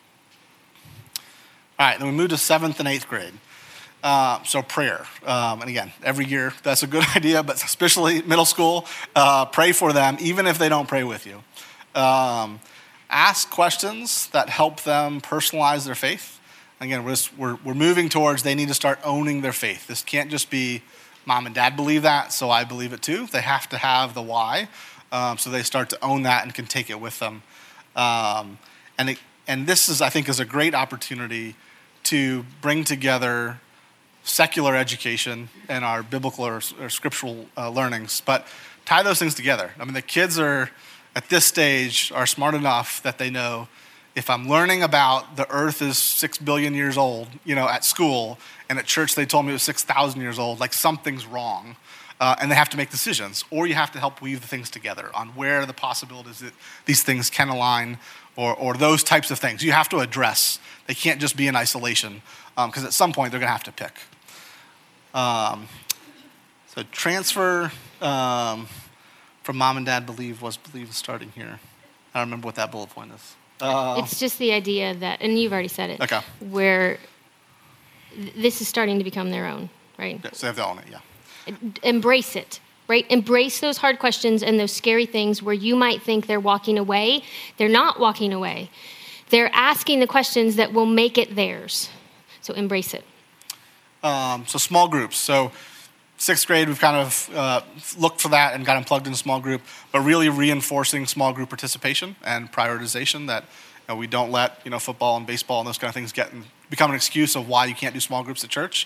[1.81, 3.33] All right, then we move to seventh and eighth grade.
[4.03, 8.45] Uh, so prayer, um, and again, every year that's a good idea, but especially middle
[8.45, 11.41] school, uh, pray for them, even if they don't pray with you.
[11.99, 12.59] Um,
[13.09, 16.39] ask questions that help them personalize their faith.
[16.79, 19.87] Again, we're, just, we're, we're moving towards they need to start owning their faith.
[19.87, 20.83] This can't just be
[21.25, 23.25] mom and dad believe that, so I believe it too.
[23.25, 24.69] They have to have the why,
[25.11, 27.41] um, so they start to own that and can take it with them.
[27.95, 28.59] Um,
[28.99, 29.17] and it,
[29.47, 31.55] and this is, I think, is a great opportunity
[32.03, 33.59] to bring together
[34.23, 38.47] secular education and our biblical or, or scriptural uh, learnings, but
[38.85, 39.71] tie those things together.
[39.79, 40.69] I mean, the kids are
[41.15, 43.67] at this stage are smart enough that they know
[44.15, 48.37] if I'm learning about the earth is six billion years old, you know, at school,
[48.69, 51.77] and at church they told me it was 6,000 years old, like something's wrong.
[52.19, 54.69] Uh, and they have to make decisions, or you have to help weave the things
[54.69, 56.53] together on where the possibilities that
[56.85, 57.97] these things can align,
[58.35, 59.63] or, or those types of things.
[59.63, 60.59] You have to address.
[60.87, 62.21] They can't just be in isolation,
[62.55, 63.99] because um, at some point they're going to have to pick.
[65.13, 65.67] Um,
[66.67, 68.67] so transfer um,
[69.43, 71.59] from mom and dad believe was believe starting here.
[72.13, 73.35] I don't remember what that bullet point is.
[73.61, 76.01] Uh, it's just the idea that, and you've already said it.
[76.01, 76.19] Okay.
[76.39, 76.97] Where
[78.15, 80.19] th- this is starting to become their own, right?
[80.23, 81.55] Yeah, so they have to own yeah.
[81.83, 82.59] Embrace it,
[82.91, 83.09] right?
[83.09, 87.23] Embrace those hard questions and those scary things where you might think they're walking away.
[87.55, 88.69] They're not walking away.
[89.29, 91.89] They're asking the questions that will make it theirs.
[92.41, 93.05] So embrace it.
[94.03, 95.17] Um, so small groups.
[95.17, 95.53] So
[96.17, 97.61] sixth grade, we've kind of uh,
[97.97, 99.61] looked for that and got them plugged in small group,
[99.93, 104.71] but really reinforcing small group participation and prioritization that you know, we don't let you
[104.71, 106.29] know football and baseball and those kind of things get
[106.69, 108.85] become an excuse of why you can't do small groups at church.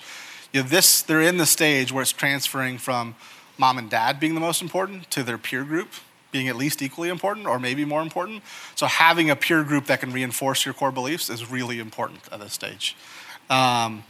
[0.54, 3.16] You know, this they're in the stage where it's transferring from
[3.58, 5.90] mom and dad being the most important to their peer group
[6.36, 8.44] being at least equally important or maybe more important.
[8.76, 12.42] So having a peer group that can reinforce your core beliefs is really important at
[12.42, 12.98] this stage.
[13.50, 14.04] Um,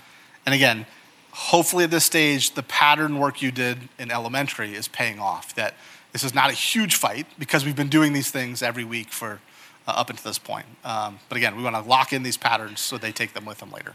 [0.44, 0.88] and again,
[1.32, 5.54] hopefully at this stage, the pattern work you did in elementary is paying off.
[5.54, 5.76] That
[6.14, 9.40] this is not a huge fight because we've been doing these things every week for
[9.88, 10.66] uh, up until this point.
[10.84, 13.60] Um, but again, we want to lock in these patterns so they take them with
[13.60, 13.94] them later.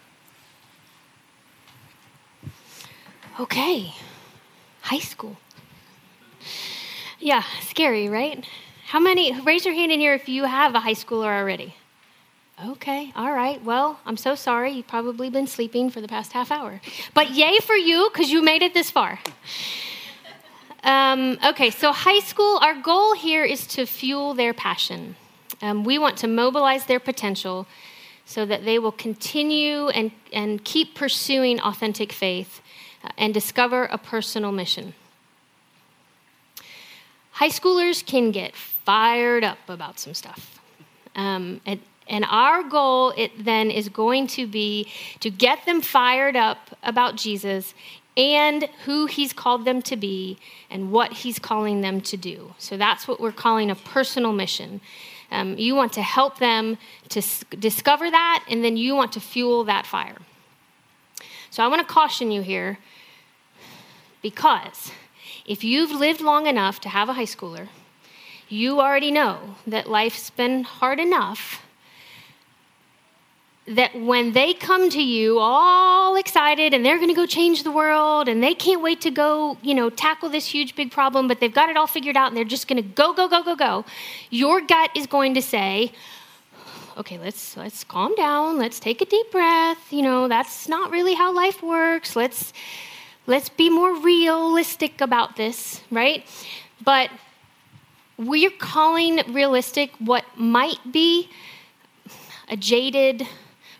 [3.40, 3.92] Okay,
[4.82, 5.36] high school.
[7.18, 8.44] Yeah, scary, right?
[8.86, 11.74] How many, raise your hand in here if you have a high schooler already.
[12.66, 13.62] Okay, all right.
[13.64, 14.72] Well, I'm so sorry.
[14.72, 16.80] You've probably been sleeping for the past half hour.
[17.14, 19.18] But yay for you, because you made it this far.
[20.82, 25.16] Um, okay, so high school, our goal here is to fuel their passion.
[25.62, 27.66] Um, we want to mobilize their potential
[28.24, 32.60] so that they will continue and, and keep pursuing authentic faith
[33.16, 34.94] and discover a personal mission.
[37.32, 40.60] High schoolers can get fired up about some stuff.
[41.14, 44.88] Um, and and our goal it then is going to be
[45.20, 47.72] to get them fired up about Jesus
[48.16, 50.36] and who he's called them to be
[50.68, 52.54] and what he's calling them to do.
[52.58, 54.80] So that's what we're calling a personal mission.
[55.30, 56.76] Um, you want to help them
[57.10, 60.16] to s- discover that, and then you want to fuel that fire.
[61.50, 62.78] So I want to caution you here
[64.22, 64.92] because
[65.44, 67.68] if you've lived long enough to have a high schooler,
[68.48, 71.62] you already know that life's been hard enough
[73.66, 77.70] that when they come to you all excited and they're going to go change the
[77.70, 81.38] world and they can't wait to go, you know, tackle this huge big problem, but
[81.38, 83.54] they've got it all figured out and they're just going to go go go go
[83.54, 83.84] go,
[84.30, 85.92] your gut is going to say,
[86.96, 88.58] "Okay, let's let's calm down.
[88.58, 89.92] Let's take a deep breath.
[89.92, 92.16] You know, that's not really how life works.
[92.16, 92.52] Let's
[93.26, 96.24] let's be more realistic about this, right?"
[96.82, 97.10] But
[98.16, 101.28] we're calling realistic what might be
[102.48, 103.26] a jaded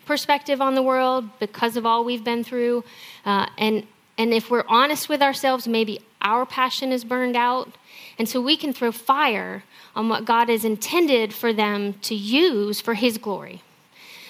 [0.05, 2.83] perspective on the world because of all we've been through.
[3.25, 3.85] Uh, and,
[4.17, 7.69] and if we're honest with ourselves, maybe our passion is burned out.
[8.17, 9.63] And so we can throw fire
[9.95, 13.61] on what God has intended for them to use for His glory.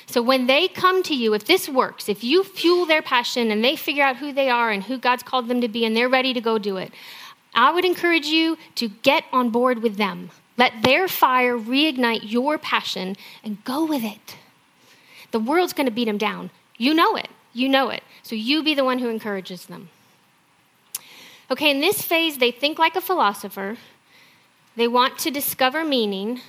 [0.06, 3.64] So when they come to you, if this works, if you fuel their passion and
[3.64, 6.10] they figure out who they are and who God's called them to be and they're
[6.10, 6.92] ready to go do it,
[7.54, 10.32] I would encourage you to get on board with them.
[10.58, 14.36] Let their fire reignite your passion and go with it.
[15.32, 16.52] The world's going to beat them down.
[16.78, 17.30] You know it.
[17.54, 18.04] You know it.
[18.22, 19.90] So you be the one who encourages them.
[21.52, 23.76] Okay, in this phase, they think like a philosopher.
[24.78, 26.40] They want to discover meaning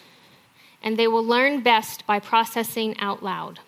[0.81, 3.59] and they will learn best by processing out loud.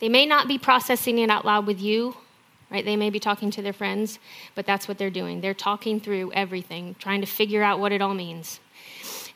[0.00, 2.16] They may not be processing it out loud with you,
[2.70, 2.84] right?
[2.84, 4.18] They may be talking to their friends,
[4.54, 5.42] but that's what they're doing.
[5.42, 8.58] They're talking through everything, trying to figure out what it all means.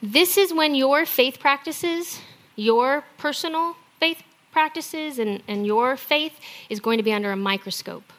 [0.03, 2.21] This is when your faith practices,
[2.57, 8.13] your personal faith practices, and, and your faith is going to be under a microscope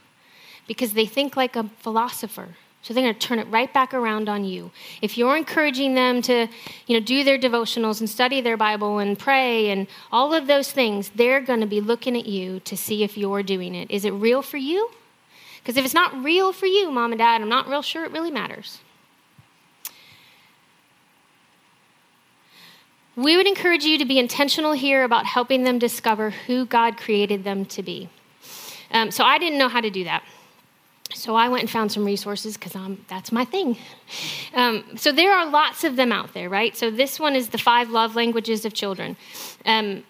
[0.68, 2.50] because they think like a philosopher.
[2.82, 4.72] So they're going to turn it right back around on you.
[5.02, 6.48] If you're encouraging them to,
[6.86, 10.72] you know, do their devotionals and study their Bible and pray and all of those
[10.72, 13.92] things, they're going to be looking at you to see if you're doing it.
[13.92, 14.90] Is it real for you?
[15.58, 18.12] Because if it's not real for you, mom and dad, I'm not real sure it
[18.12, 18.80] really matters.
[23.18, 27.44] We would encourage you to be intentional here about helping them discover who God created
[27.44, 28.10] them to be.
[28.92, 30.24] Um, so I didn't know how to do that.
[31.14, 32.76] So I went and found some resources because
[33.08, 33.78] that's my thing.
[34.54, 36.76] Um, so there are lots of them out there, right?
[36.76, 39.16] So this one is the five love languages of children.
[39.66, 40.04] Um,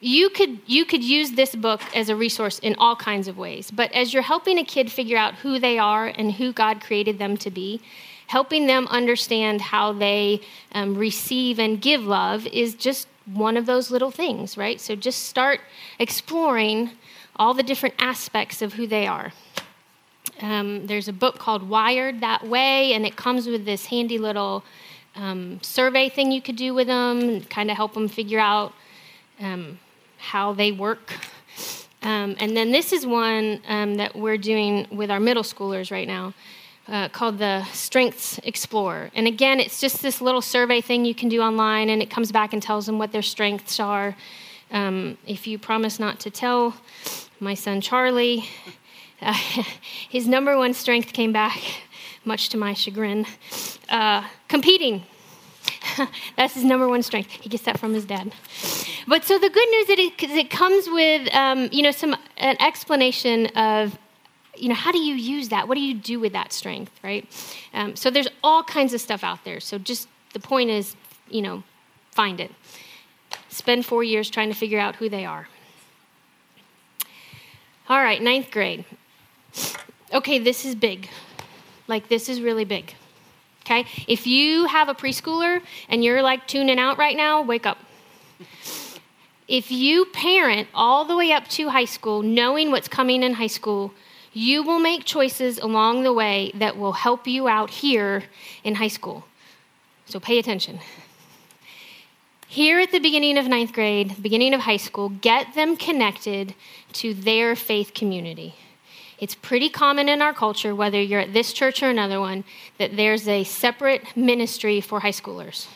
[0.00, 3.70] you could you could use this book as a resource in all kinds of ways.
[3.70, 7.18] But as you're helping a kid figure out who they are and who God created
[7.18, 7.80] them to be,
[8.26, 13.90] helping them understand how they um, receive and give love is just one of those
[13.90, 14.80] little things, right?
[14.80, 15.60] So just start
[15.98, 16.90] exploring
[17.36, 19.32] all the different aspects of who they are.
[20.40, 24.64] Um, there's a book called Wired That Way, and it comes with this handy little
[25.14, 28.74] um, survey thing you could do with them, kind of help them figure out
[29.40, 29.78] um,
[30.18, 31.14] how they work.
[32.02, 36.06] Um, and then this is one um, that we're doing with our middle schoolers right
[36.06, 36.34] now.
[36.88, 39.10] Uh, called the Strengths Explorer.
[39.12, 42.30] And again, it's just this little survey thing you can do online, and it comes
[42.30, 44.14] back and tells them what their strengths are.
[44.70, 46.76] Um, if you promise not to tell
[47.40, 48.48] my son Charlie,
[50.08, 51.58] his number one strength came back,
[52.24, 53.26] much to my chagrin.
[53.88, 55.04] Uh, competing.
[56.36, 57.30] That's his number one strength.
[57.30, 58.32] He gets that from his dad.
[59.08, 62.56] But so the good news is it, it comes with, um, you know, some an
[62.60, 63.98] explanation of,
[64.56, 65.68] you know, how do you use that?
[65.68, 67.26] What do you do with that strength, right?
[67.72, 69.60] Um, so there's all kinds of stuff out there.
[69.60, 70.96] So just the point is,
[71.28, 71.62] you know,
[72.10, 72.52] find it.
[73.48, 75.48] Spend four years trying to figure out who they are.
[77.88, 78.84] All right, ninth grade
[80.12, 81.08] okay, this is big.
[81.88, 82.94] Like, this is really big.
[83.62, 83.84] Okay?
[84.06, 87.78] If you have a preschooler and you're like tuning out right now, wake up.
[89.48, 93.46] If you parent all the way up to high school, knowing what's coming in high
[93.46, 93.92] school,
[94.32, 98.24] you will make choices along the way that will help you out here
[98.62, 99.24] in high school.
[100.06, 100.80] So pay attention.
[102.48, 106.54] Here at the beginning of ninth grade, beginning of high school, get them connected
[106.94, 108.54] to their faith community.
[109.18, 112.44] It's pretty common in our culture, whether you're at this church or another one,
[112.78, 115.66] that there's a separate ministry for high schoolers.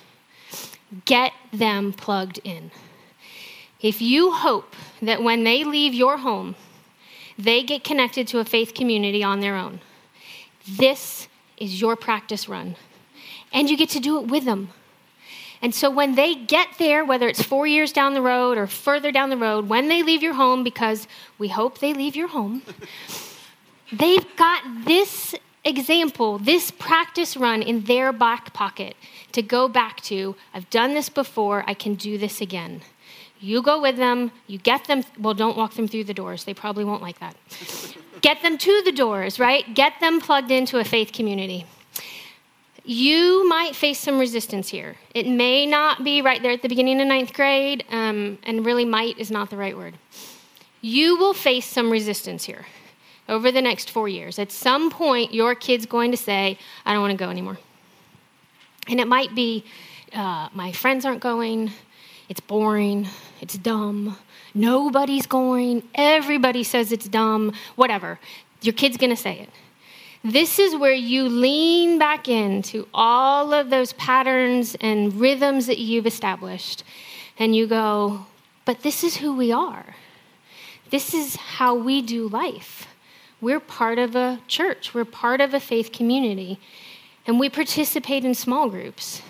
[1.05, 2.71] Get them plugged in.
[3.81, 6.55] If you hope that when they leave your home,
[7.39, 9.81] they get connected to a faith community on their own,
[10.69, 12.77] this is your practice run.
[13.53, 14.71] And you get to do it with them.
[15.63, 19.13] And so when they get there, whether it's four years down the road or further
[19.13, 21.07] down the road, when they leave your home, because
[21.39, 22.63] we hope they leave your home,
[23.93, 28.97] They've got this example, this practice run in their back pocket
[29.33, 30.37] to go back to.
[30.55, 32.83] I've done this before, I can do this again.
[33.41, 36.45] You go with them, you get them, well, don't walk them through the doors.
[36.45, 37.37] They probably won't like that.
[38.21, 39.75] get them to the doors, right?
[39.75, 41.67] Get them plugged into a faith community.
[42.85, 44.97] You might face some resistance here.
[45.15, 48.85] It may not be right there at the beginning of ninth grade, um, and really,
[48.85, 49.95] might is not the right word.
[50.81, 52.67] You will face some resistance here
[53.31, 54.39] over the next four years.
[54.39, 57.59] At some point, your kid's going to say, I don't want to go anymore.
[58.89, 59.65] And it might be,
[60.13, 61.71] uh, my friends aren't going,
[62.29, 63.09] it's boring,
[63.41, 64.19] it's dumb,
[64.53, 68.19] nobody's going, everybody says it's dumb, whatever.
[68.63, 69.49] Your kid's going to say it.
[70.23, 76.07] This is where you lean back into all of those patterns and rhythms that you've
[76.07, 76.83] established.
[77.39, 78.27] And you go,
[78.67, 79.95] but this is who we are.
[80.91, 82.90] This is how we do life.
[83.41, 86.59] We're part of a church, we're part of a faith community,
[87.27, 89.23] and we participate in small groups.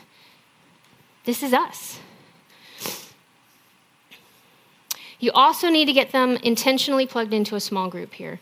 [1.25, 2.01] This is us.
[5.21, 8.41] You also need to get them intentionally plugged into a small group here.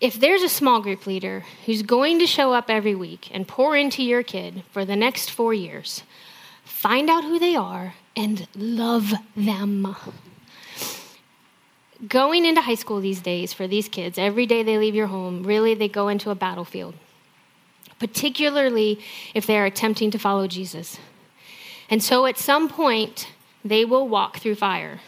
[0.00, 3.76] If there's a small group leader who's going to show up every week and pour
[3.76, 6.02] into your kid for the next four years,
[6.64, 9.94] find out who they are and love them.
[12.06, 15.42] Going into high school these days for these kids, every day they leave your home,
[15.42, 16.94] really they go into a battlefield,
[17.98, 19.00] particularly
[19.34, 20.98] if they're attempting to follow Jesus.
[21.88, 23.28] And so at some point,
[23.64, 25.00] they will walk through fire.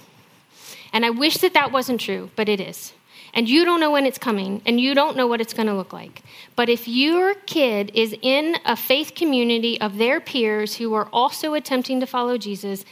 [0.92, 2.94] And I wish that that wasn't true, but it is.
[3.34, 5.74] And you don't know when it's coming, and you don't know what it's going to
[5.74, 6.22] look like.
[6.56, 11.52] But if your kid is in a faith community of their peers who are also
[11.52, 12.84] attempting to follow Jesus,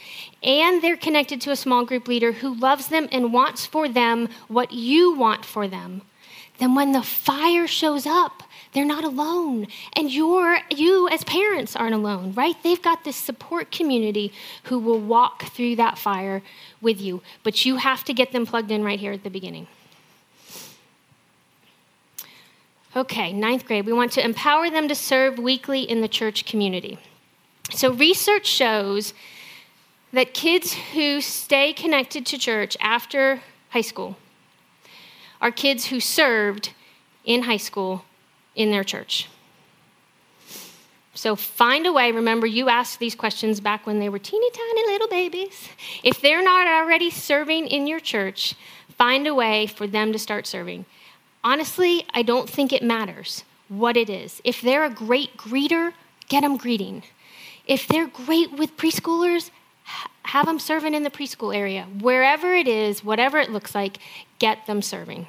[0.46, 4.28] and they're connected to a small group leader who loves them and wants for them
[4.46, 6.02] what you want for them,
[6.58, 9.66] then when the fire shows up, they're not alone.
[9.94, 12.54] And you're, you, as parents, aren't alone, right?
[12.62, 14.32] They've got this support community
[14.64, 16.42] who will walk through that fire
[16.80, 17.22] with you.
[17.42, 19.66] But you have to get them plugged in right here at the beginning.
[22.94, 23.84] Okay, ninth grade.
[23.84, 26.98] We want to empower them to serve weekly in the church community.
[27.70, 29.12] So, research shows
[30.16, 34.16] that kids who stay connected to church after high school
[35.42, 36.72] are kids who served
[37.26, 38.02] in high school
[38.54, 39.28] in their church.
[41.12, 42.12] So find a way.
[42.12, 45.68] Remember, you asked these questions back when they were teeny tiny little babies.
[46.02, 48.54] If they're not already serving in your church,
[48.96, 50.86] find a way for them to start serving.
[51.44, 54.40] Honestly, I don't think it matters what it is.
[54.44, 55.92] If they're a great greeter,
[56.30, 57.02] get them greeting.
[57.66, 59.50] If they're great with preschoolers,
[60.26, 61.86] have them serving in the preschool area.
[62.00, 63.98] Wherever it is, whatever it looks like,
[64.38, 65.26] get them serving.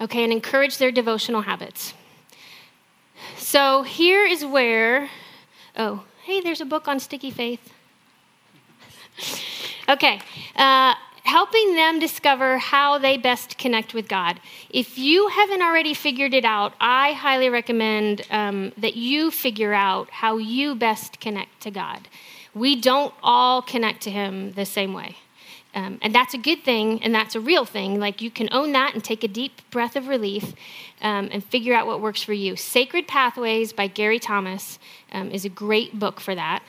[0.00, 1.94] Okay, and encourage their devotional habits.
[3.36, 5.10] So here is where,
[5.76, 7.72] oh, hey, there's a book on sticky faith.
[9.88, 10.20] okay,
[10.56, 10.94] uh,
[11.30, 14.40] helping them discover how they best connect with God.
[14.68, 20.10] If you haven't already figured it out, I highly recommend um, that you figure out
[20.10, 22.08] how you best connect to God.
[22.52, 25.18] We don't all connect to Him the same way.
[25.72, 28.00] Um, and that's a good thing, and that's a real thing.
[28.00, 30.52] Like you can own that and take a deep breath of relief
[31.00, 32.56] um, and figure out what works for you.
[32.56, 34.80] Sacred Pathways by Gary Thomas
[35.12, 36.64] um, is a great book for that.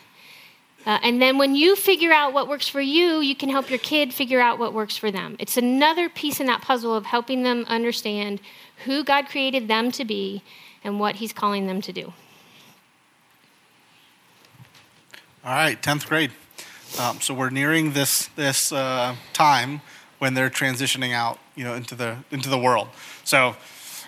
[0.85, 3.79] Uh, and then when you figure out what works for you, you can help your
[3.79, 5.35] kid figure out what works for them.
[5.37, 8.41] It's another piece in that puzzle of helping them understand
[8.85, 10.41] who God created them to be
[10.83, 12.13] and what He's calling them to do.
[15.43, 16.31] All right, 10th grade.
[16.99, 19.81] Um, so we're nearing this this uh, time
[20.19, 22.89] when they're transitioning out, you know, into the into the world.
[23.23, 23.55] So,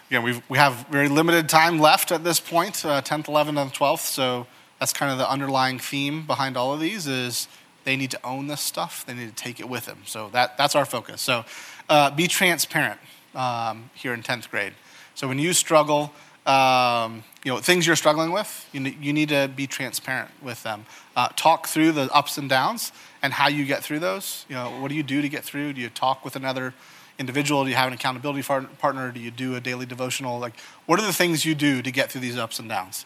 [0.09, 3.73] again, we we have very limited time left at this point, uh, 10th, 11th, and
[3.73, 3.99] 12th.
[3.99, 4.47] So
[4.83, 7.47] that's kind of the underlying theme behind all of these is
[7.85, 9.05] they need to own this stuff.
[9.05, 9.99] They need to take it with them.
[10.05, 11.21] So that that's our focus.
[11.21, 11.45] So
[11.87, 12.99] uh, be transparent
[13.33, 14.73] um, here in 10th grade.
[15.15, 16.11] So when you struggle
[16.45, 20.85] um, you know, things you're struggling with, you, you need to be transparent with them.
[21.15, 24.45] Uh, talk through the ups and downs and how you get through those.
[24.49, 25.71] You know, what do you do to get through?
[25.71, 26.73] Do you talk with another
[27.17, 27.63] individual?
[27.63, 29.13] Do you have an accountability partner?
[29.13, 30.39] Do you do a daily devotional?
[30.39, 33.05] Like, what are the things you do to get through these ups and downs?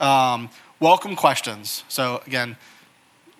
[0.00, 0.50] Um,
[0.84, 1.82] welcome questions.
[1.88, 2.58] So again,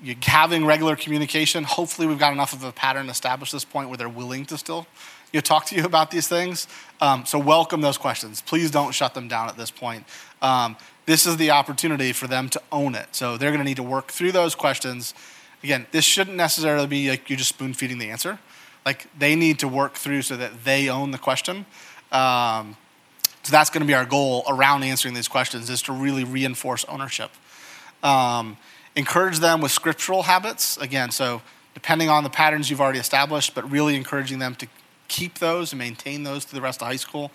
[0.02, 1.62] you having regular communication.
[1.62, 4.56] Hopefully, we've got enough of a pattern established at this point where they're willing to
[4.56, 4.86] still
[5.30, 6.66] you know, talk to you about these things.
[7.02, 8.40] Um, so welcome those questions.
[8.40, 10.06] Please don't shut them down at this point.
[10.40, 10.74] Um,
[11.04, 13.08] this is the opportunity for them to own it.
[13.12, 15.12] So they're going to need to work through those questions.
[15.62, 18.38] Again, this shouldn't necessarily be like you're just spoon feeding the answer.
[18.86, 21.66] Like they need to work through so that they own the question.
[22.10, 22.78] Um,
[23.44, 26.84] so that's going to be our goal around answering these questions is to really reinforce
[26.86, 27.30] ownership.
[28.02, 28.56] Um,
[28.96, 30.76] encourage them with scriptural habits.
[30.78, 31.42] Again, so
[31.74, 34.66] depending on the patterns you've already established, but really encouraging them to
[35.08, 37.30] keep those and maintain those through the rest of high school,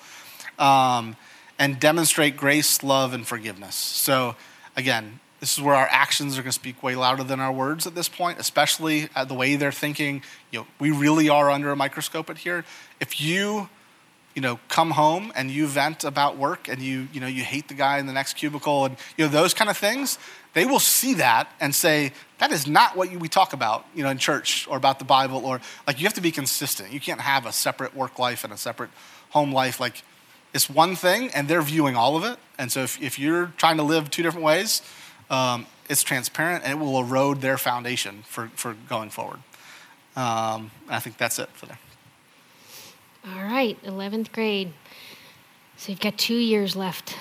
[0.57, 1.15] um,
[1.59, 3.75] and demonstrate grace, love, and forgiveness.
[3.75, 4.35] So,
[4.75, 7.85] again, this is where our actions are going to speak way louder than our words
[7.85, 10.23] at this point, especially at the way they're thinking.
[10.51, 12.65] You know, we really are under a microscope at here.
[12.99, 13.69] If you,
[14.39, 17.67] you know, come home and you vent about work and you, you know, you hate
[17.67, 20.17] the guy in the next cubicle and you know those kind of things,
[20.53, 24.09] they will see that and say, that is not what we talk about, you know,
[24.09, 26.93] in church or about the Bible or like you have to be consistent.
[26.93, 28.91] You can't have a separate work life and a separate
[29.31, 29.81] home life.
[29.81, 30.03] Like
[30.53, 32.39] it's one thing and they're viewing all of it.
[32.57, 34.81] And so if, if you're trying to live two different ways,
[35.29, 39.39] um, it's transparent and it will erode their foundation for, for going forward.
[40.15, 41.77] Um, I think that's it for them.
[43.35, 44.73] All right, 11th grade.
[45.77, 47.15] So you've got two years left.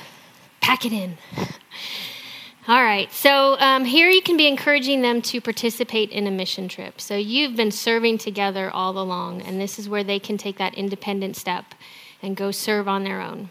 [0.61, 1.18] Pack it in.
[2.68, 6.68] All right, so um, here you can be encouraging them to participate in a mission
[6.68, 7.00] trip.
[7.00, 10.74] So you've been serving together all along, and this is where they can take that
[10.74, 11.74] independent step
[12.22, 13.50] and go serve on their own.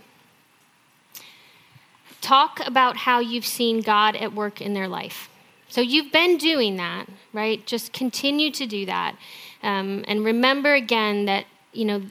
[2.21, 5.29] Talk about how you've seen God at work in their life.
[5.69, 7.63] So you've been doing that, right?
[7.67, 9.15] Just continue to do that.
[9.61, 12.01] Um, and remember again that, you know,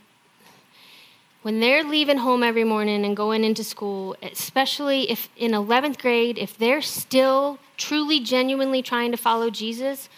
[1.46, 6.38] when they're leaving home every morning and going into school, especially if in 11th grade,
[6.38, 10.08] if they're still truly, genuinely trying to follow Jesus,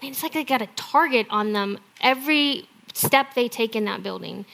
[0.00, 4.02] man, it's like they got a target on them every step they take in that
[4.02, 4.46] building.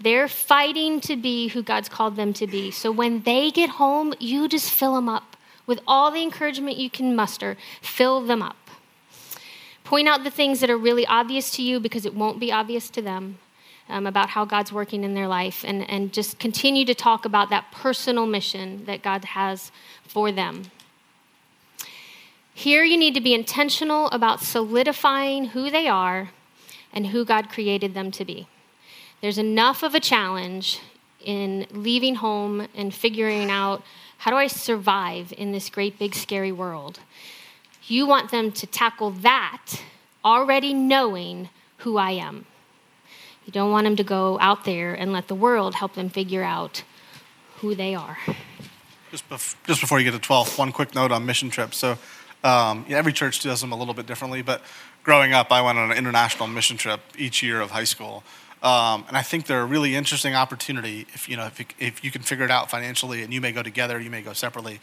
[0.00, 2.70] They're fighting to be who God's called them to be.
[2.70, 6.88] So when they get home, you just fill them up with all the encouragement you
[6.88, 7.58] can muster.
[7.82, 8.56] Fill them up.
[9.84, 12.88] Point out the things that are really obvious to you because it won't be obvious
[12.88, 13.40] to them
[13.88, 17.50] um, about how God's working in their life, and, and just continue to talk about
[17.50, 19.70] that personal mission that God has
[20.02, 20.64] for them.
[22.54, 26.30] Here, you need to be intentional about solidifying who they are
[26.92, 28.48] and who God created them to be.
[29.20, 30.80] There's enough of a challenge
[31.20, 33.82] in leaving home and figuring out
[34.18, 37.00] how do I survive in this great, big, scary world.
[37.86, 39.82] You want them to tackle that
[40.24, 42.46] already knowing who I am.
[43.46, 46.42] You don't want them to go out there and let the world help them figure
[46.42, 46.82] out
[47.58, 48.18] who they are.
[49.12, 51.76] Just, bef- just before you get to 12, one quick note on mission trips.
[51.76, 51.92] So,
[52.42, 54.62] um, yeah, every church does them a little bit differently, but
[55.04, 58.24] growing up, I went on an international mission trip each year of high school.
[58.64, 62.10] Um, and I think they're a really interesting opportunity if you know if if you
[62.10, 64.80] can figure it out financially, and you may go together, you may go separately.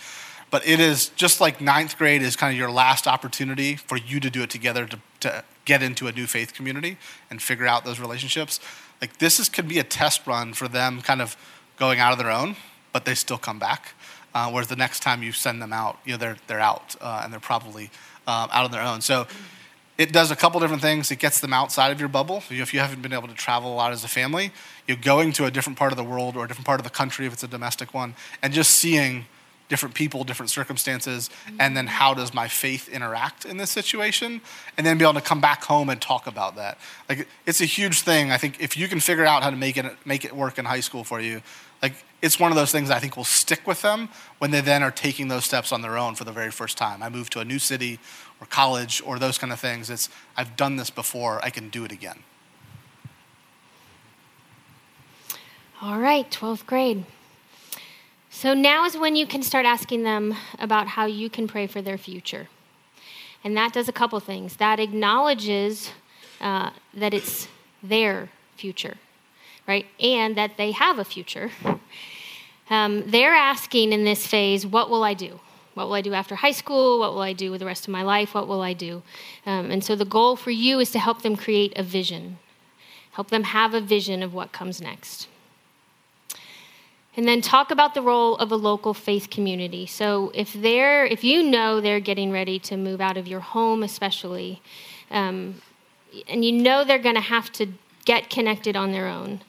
[0.54, 4.20] But it is just like ninth grade is kind of your last opportunity for you
[4.20, 6.98] to do it together to, to get into a new faith community
[7.32, 8.60] and figure out those relationships.
[9.02, 11.36] Like this is could be a test run for them, kind of
[11.80, 12.56] going out of their own,
[12.92, 13.96] but they still come back.
[14.36, 17.22] Uh, whereas the next time you send them out, you know they're they're out uh,
[17.24, 17.86] and they're probably
[18.28, 19.02] um, out on their own.
[19.02, 19.26] So
[19.98, 21.10] it does a couple different things.
[21.10, 22.44] It gets them outside of your bubble.
[22.52, 24.52] If you haven't been able to travel a lot as a family,
[24.88, 26.92] you're going to a different part of the world or a different part of the
[26.92, 29.26] country if it's a domestic one, and just seeing
[29.70, 31.58] different people, different circumstances, mm-hmm.
[31.60, 34.42] and then how does my faith interact in this situation?
[34.78, 36.78] And then be able to come back home and talk about that.
[37.10, 38.32] Like it's a huge thing.
[38.32, 40.66] I think if you can figure out how to make it make it work in
[40.66, 41.42] high school for you,
[41.82, 44.84] like it's one of those things I think will stick with them when they then
[44.84, 47.04] are taking those steps on their own for the very first time.
[47.04, 48.00] I moved to a new city
[48.40, 49.90] or college or those kind of things.
[49.90, 52.24] It's I've done this before, I can do it again.
[55.82, 57.04] All right, 12th grade.
[58.36, 61.84] So now is when you can start asking them about how you can pray for
[61.84, 62.50] their future.
[63.44, 64.56] And that does a couple things.
[64.56, 65.92] That acknowledges
[66.42, 67.48] uh, that it's
[67.84, 68.98] their future,
[69.68, 69.86] right?
[70.00, 71.52] And that they have a future.
[72.70, 75.40] Um, they're asking in this phase, What will I do?
[75.76, 77.00] What will I do after high school?
[77.00, 78.34] What will I do with the rest of my life?
[78.34, 79.04] What will I do?
[79.46, 82.40] Um, and so the goal for you is to help them create a vision,
[83.12, 85.28] help them have a vision of what comes next.
[87.16, 89.86] And then talk about the role of a local faith community.
[89.86, 93.84] So if they're, if you know they're getting ready to move out of your home,
[93.84, 94.62] especially,
[95.12, 95.62] um,
[96.28, 97.68] and you know they're going to have to
[98.06, 99.42] get connected on their own,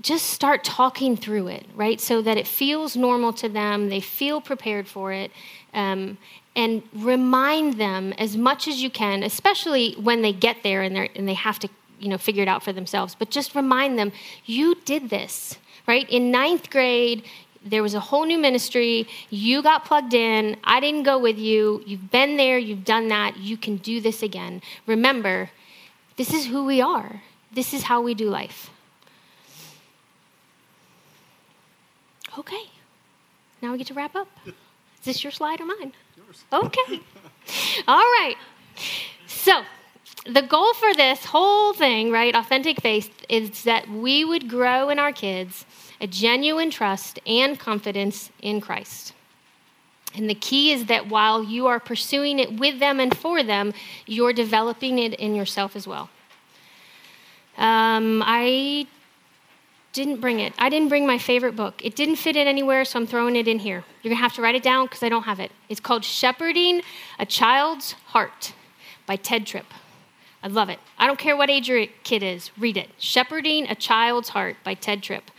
[0.00, 2.00] just start talking through it, right?
[2.00, 5.32] So that it feels normal to them, they feel prepared for it,
[5.74, 6.18] um,
[6.54, 11.26] and remind them as much as you can, especially when they get there and, and
[11.26, 13.16] they have to, you know, figure it out for themselves.
[13.16, 14.12] But just remind them,
[14.44, 16.08] you did this right?
[16.10, 17.24] In ninth grade,
[17.64, 19.08] there was a whole new ministry.
[19.28, 20.56] You got plugged in.
[20.64, 21.82] I didn't go with you.
[21.86, 22.58] You've been there.
[22.58, 23.36] You've done that.
[23.38, 24.62] You can do this again.
[24.86, 25.50] Remember,
[26.16, 27.22] this is who we are,
[27.52, 28.70] this is how we do life.
[32.38, 32.64] Okay.
[33.62, 34.28] Now we get to wrap up.
[34.46, 34.54] Is
[35.04, 35.92] this your slide or mine?
[36.16, 36.44] Yours.
[36.52, 37.00] Okay.
[37.88, 38.36] All right.
[39.26, 39.62] So,
[40.26, 44.98] the goal for this whole thing, right, authentic faith, is that we would grow in
[44.98, 45.65] our kids
[46.00, 49.12] a genuine trust and confidence in Christ.
[50.14, 53.74] And the key is that while you are pursuing it with them and for them,
[54.06, 56.08] you're developing it in yourself as well.
[57.58, 58.86] Um, I
[59.92, 60.52] didn't bring it.
[60.58, 61.80] I didn't bring my favorite book.
[61.82, 63.82] It didn't fit in anywhere, so I'm throwing it in here.
[64.02, 65.50] You're going to have to write it down because I don't have it.
[65.68, 66.82] It's called Shepherding
[67.18, 68.52] a Child's Heart
[69.06, 69.66] by Tedd Tripp.
[70.42, 70.78] I love it.
[70.98, 72.90] I don't care what age your kid is, read it.
[72.98, 75.30] Shepherding a Child's Heart by Tedd Tripp.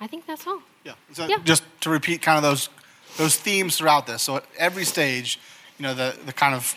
[0.00, 0.60] I think that's all.
[0.84, 0.92] Yeah.
[1.12, 1.38] So Yeah.
[1.44, 2.68] just to repeat kind of those
[3.16, 4.22] those themes throughout this.
[4.22, 5.38] So at every stage,
[5.78, 6.74] you know, the the kind of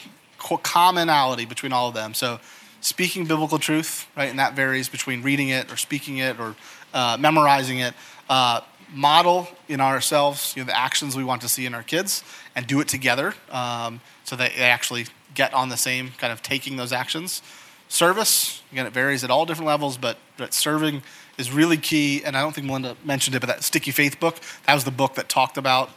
[0.64, 2.14] commonality between all of them.
[2.14, 2.40] So
[2.82, 6.56] speaking biblical truth, right, and that varies between reading it or speaking it or
[6.94, 7.94] uh, memorizing it.
[8.30, 8.62] Uh,
[8.94, 12.24] model in ourselves, you know, the actions we want to see in our kids,
[12.56, 16.42] and do it together, um, so that they actually get on the same kind of
[16.42, 17.42] taking those actions.
[17.88, 21.04] Service, again, it varies at all different levels, but, but serving
[21.42, 22.24] is really key.
[22.24, 24.92] And I don't think Melinda mentioned it, but that Sticky Faith book, that was the
[24.92, 25.90] book that talked about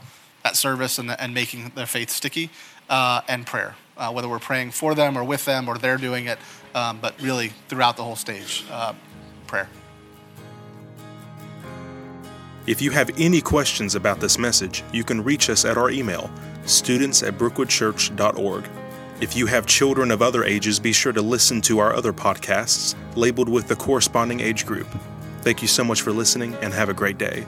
[0.42, 2.50] that service and, and making their faith sticky,
[2.88, 6.26] uh, and prayer, uh, whether we're praying for them or with them or they're doing
[6.26, 6.38] it,
[6.74, 8.92] um, but really throughout the whole stage, uh,
[9.46, 9.68] prayer.
[12.66, 16.30] If you have any questions about this message, you can reach us at our email,
[16.66, 18.68] students at brookwoodchurch.org.
[19.20, 22.94] If you have children of other ages, be sure to listen to our other podcasts
[23.16, 24.88] labeled with the corresponding age group.
[25.44, 27.44] Thank you so much for listening and have a great day.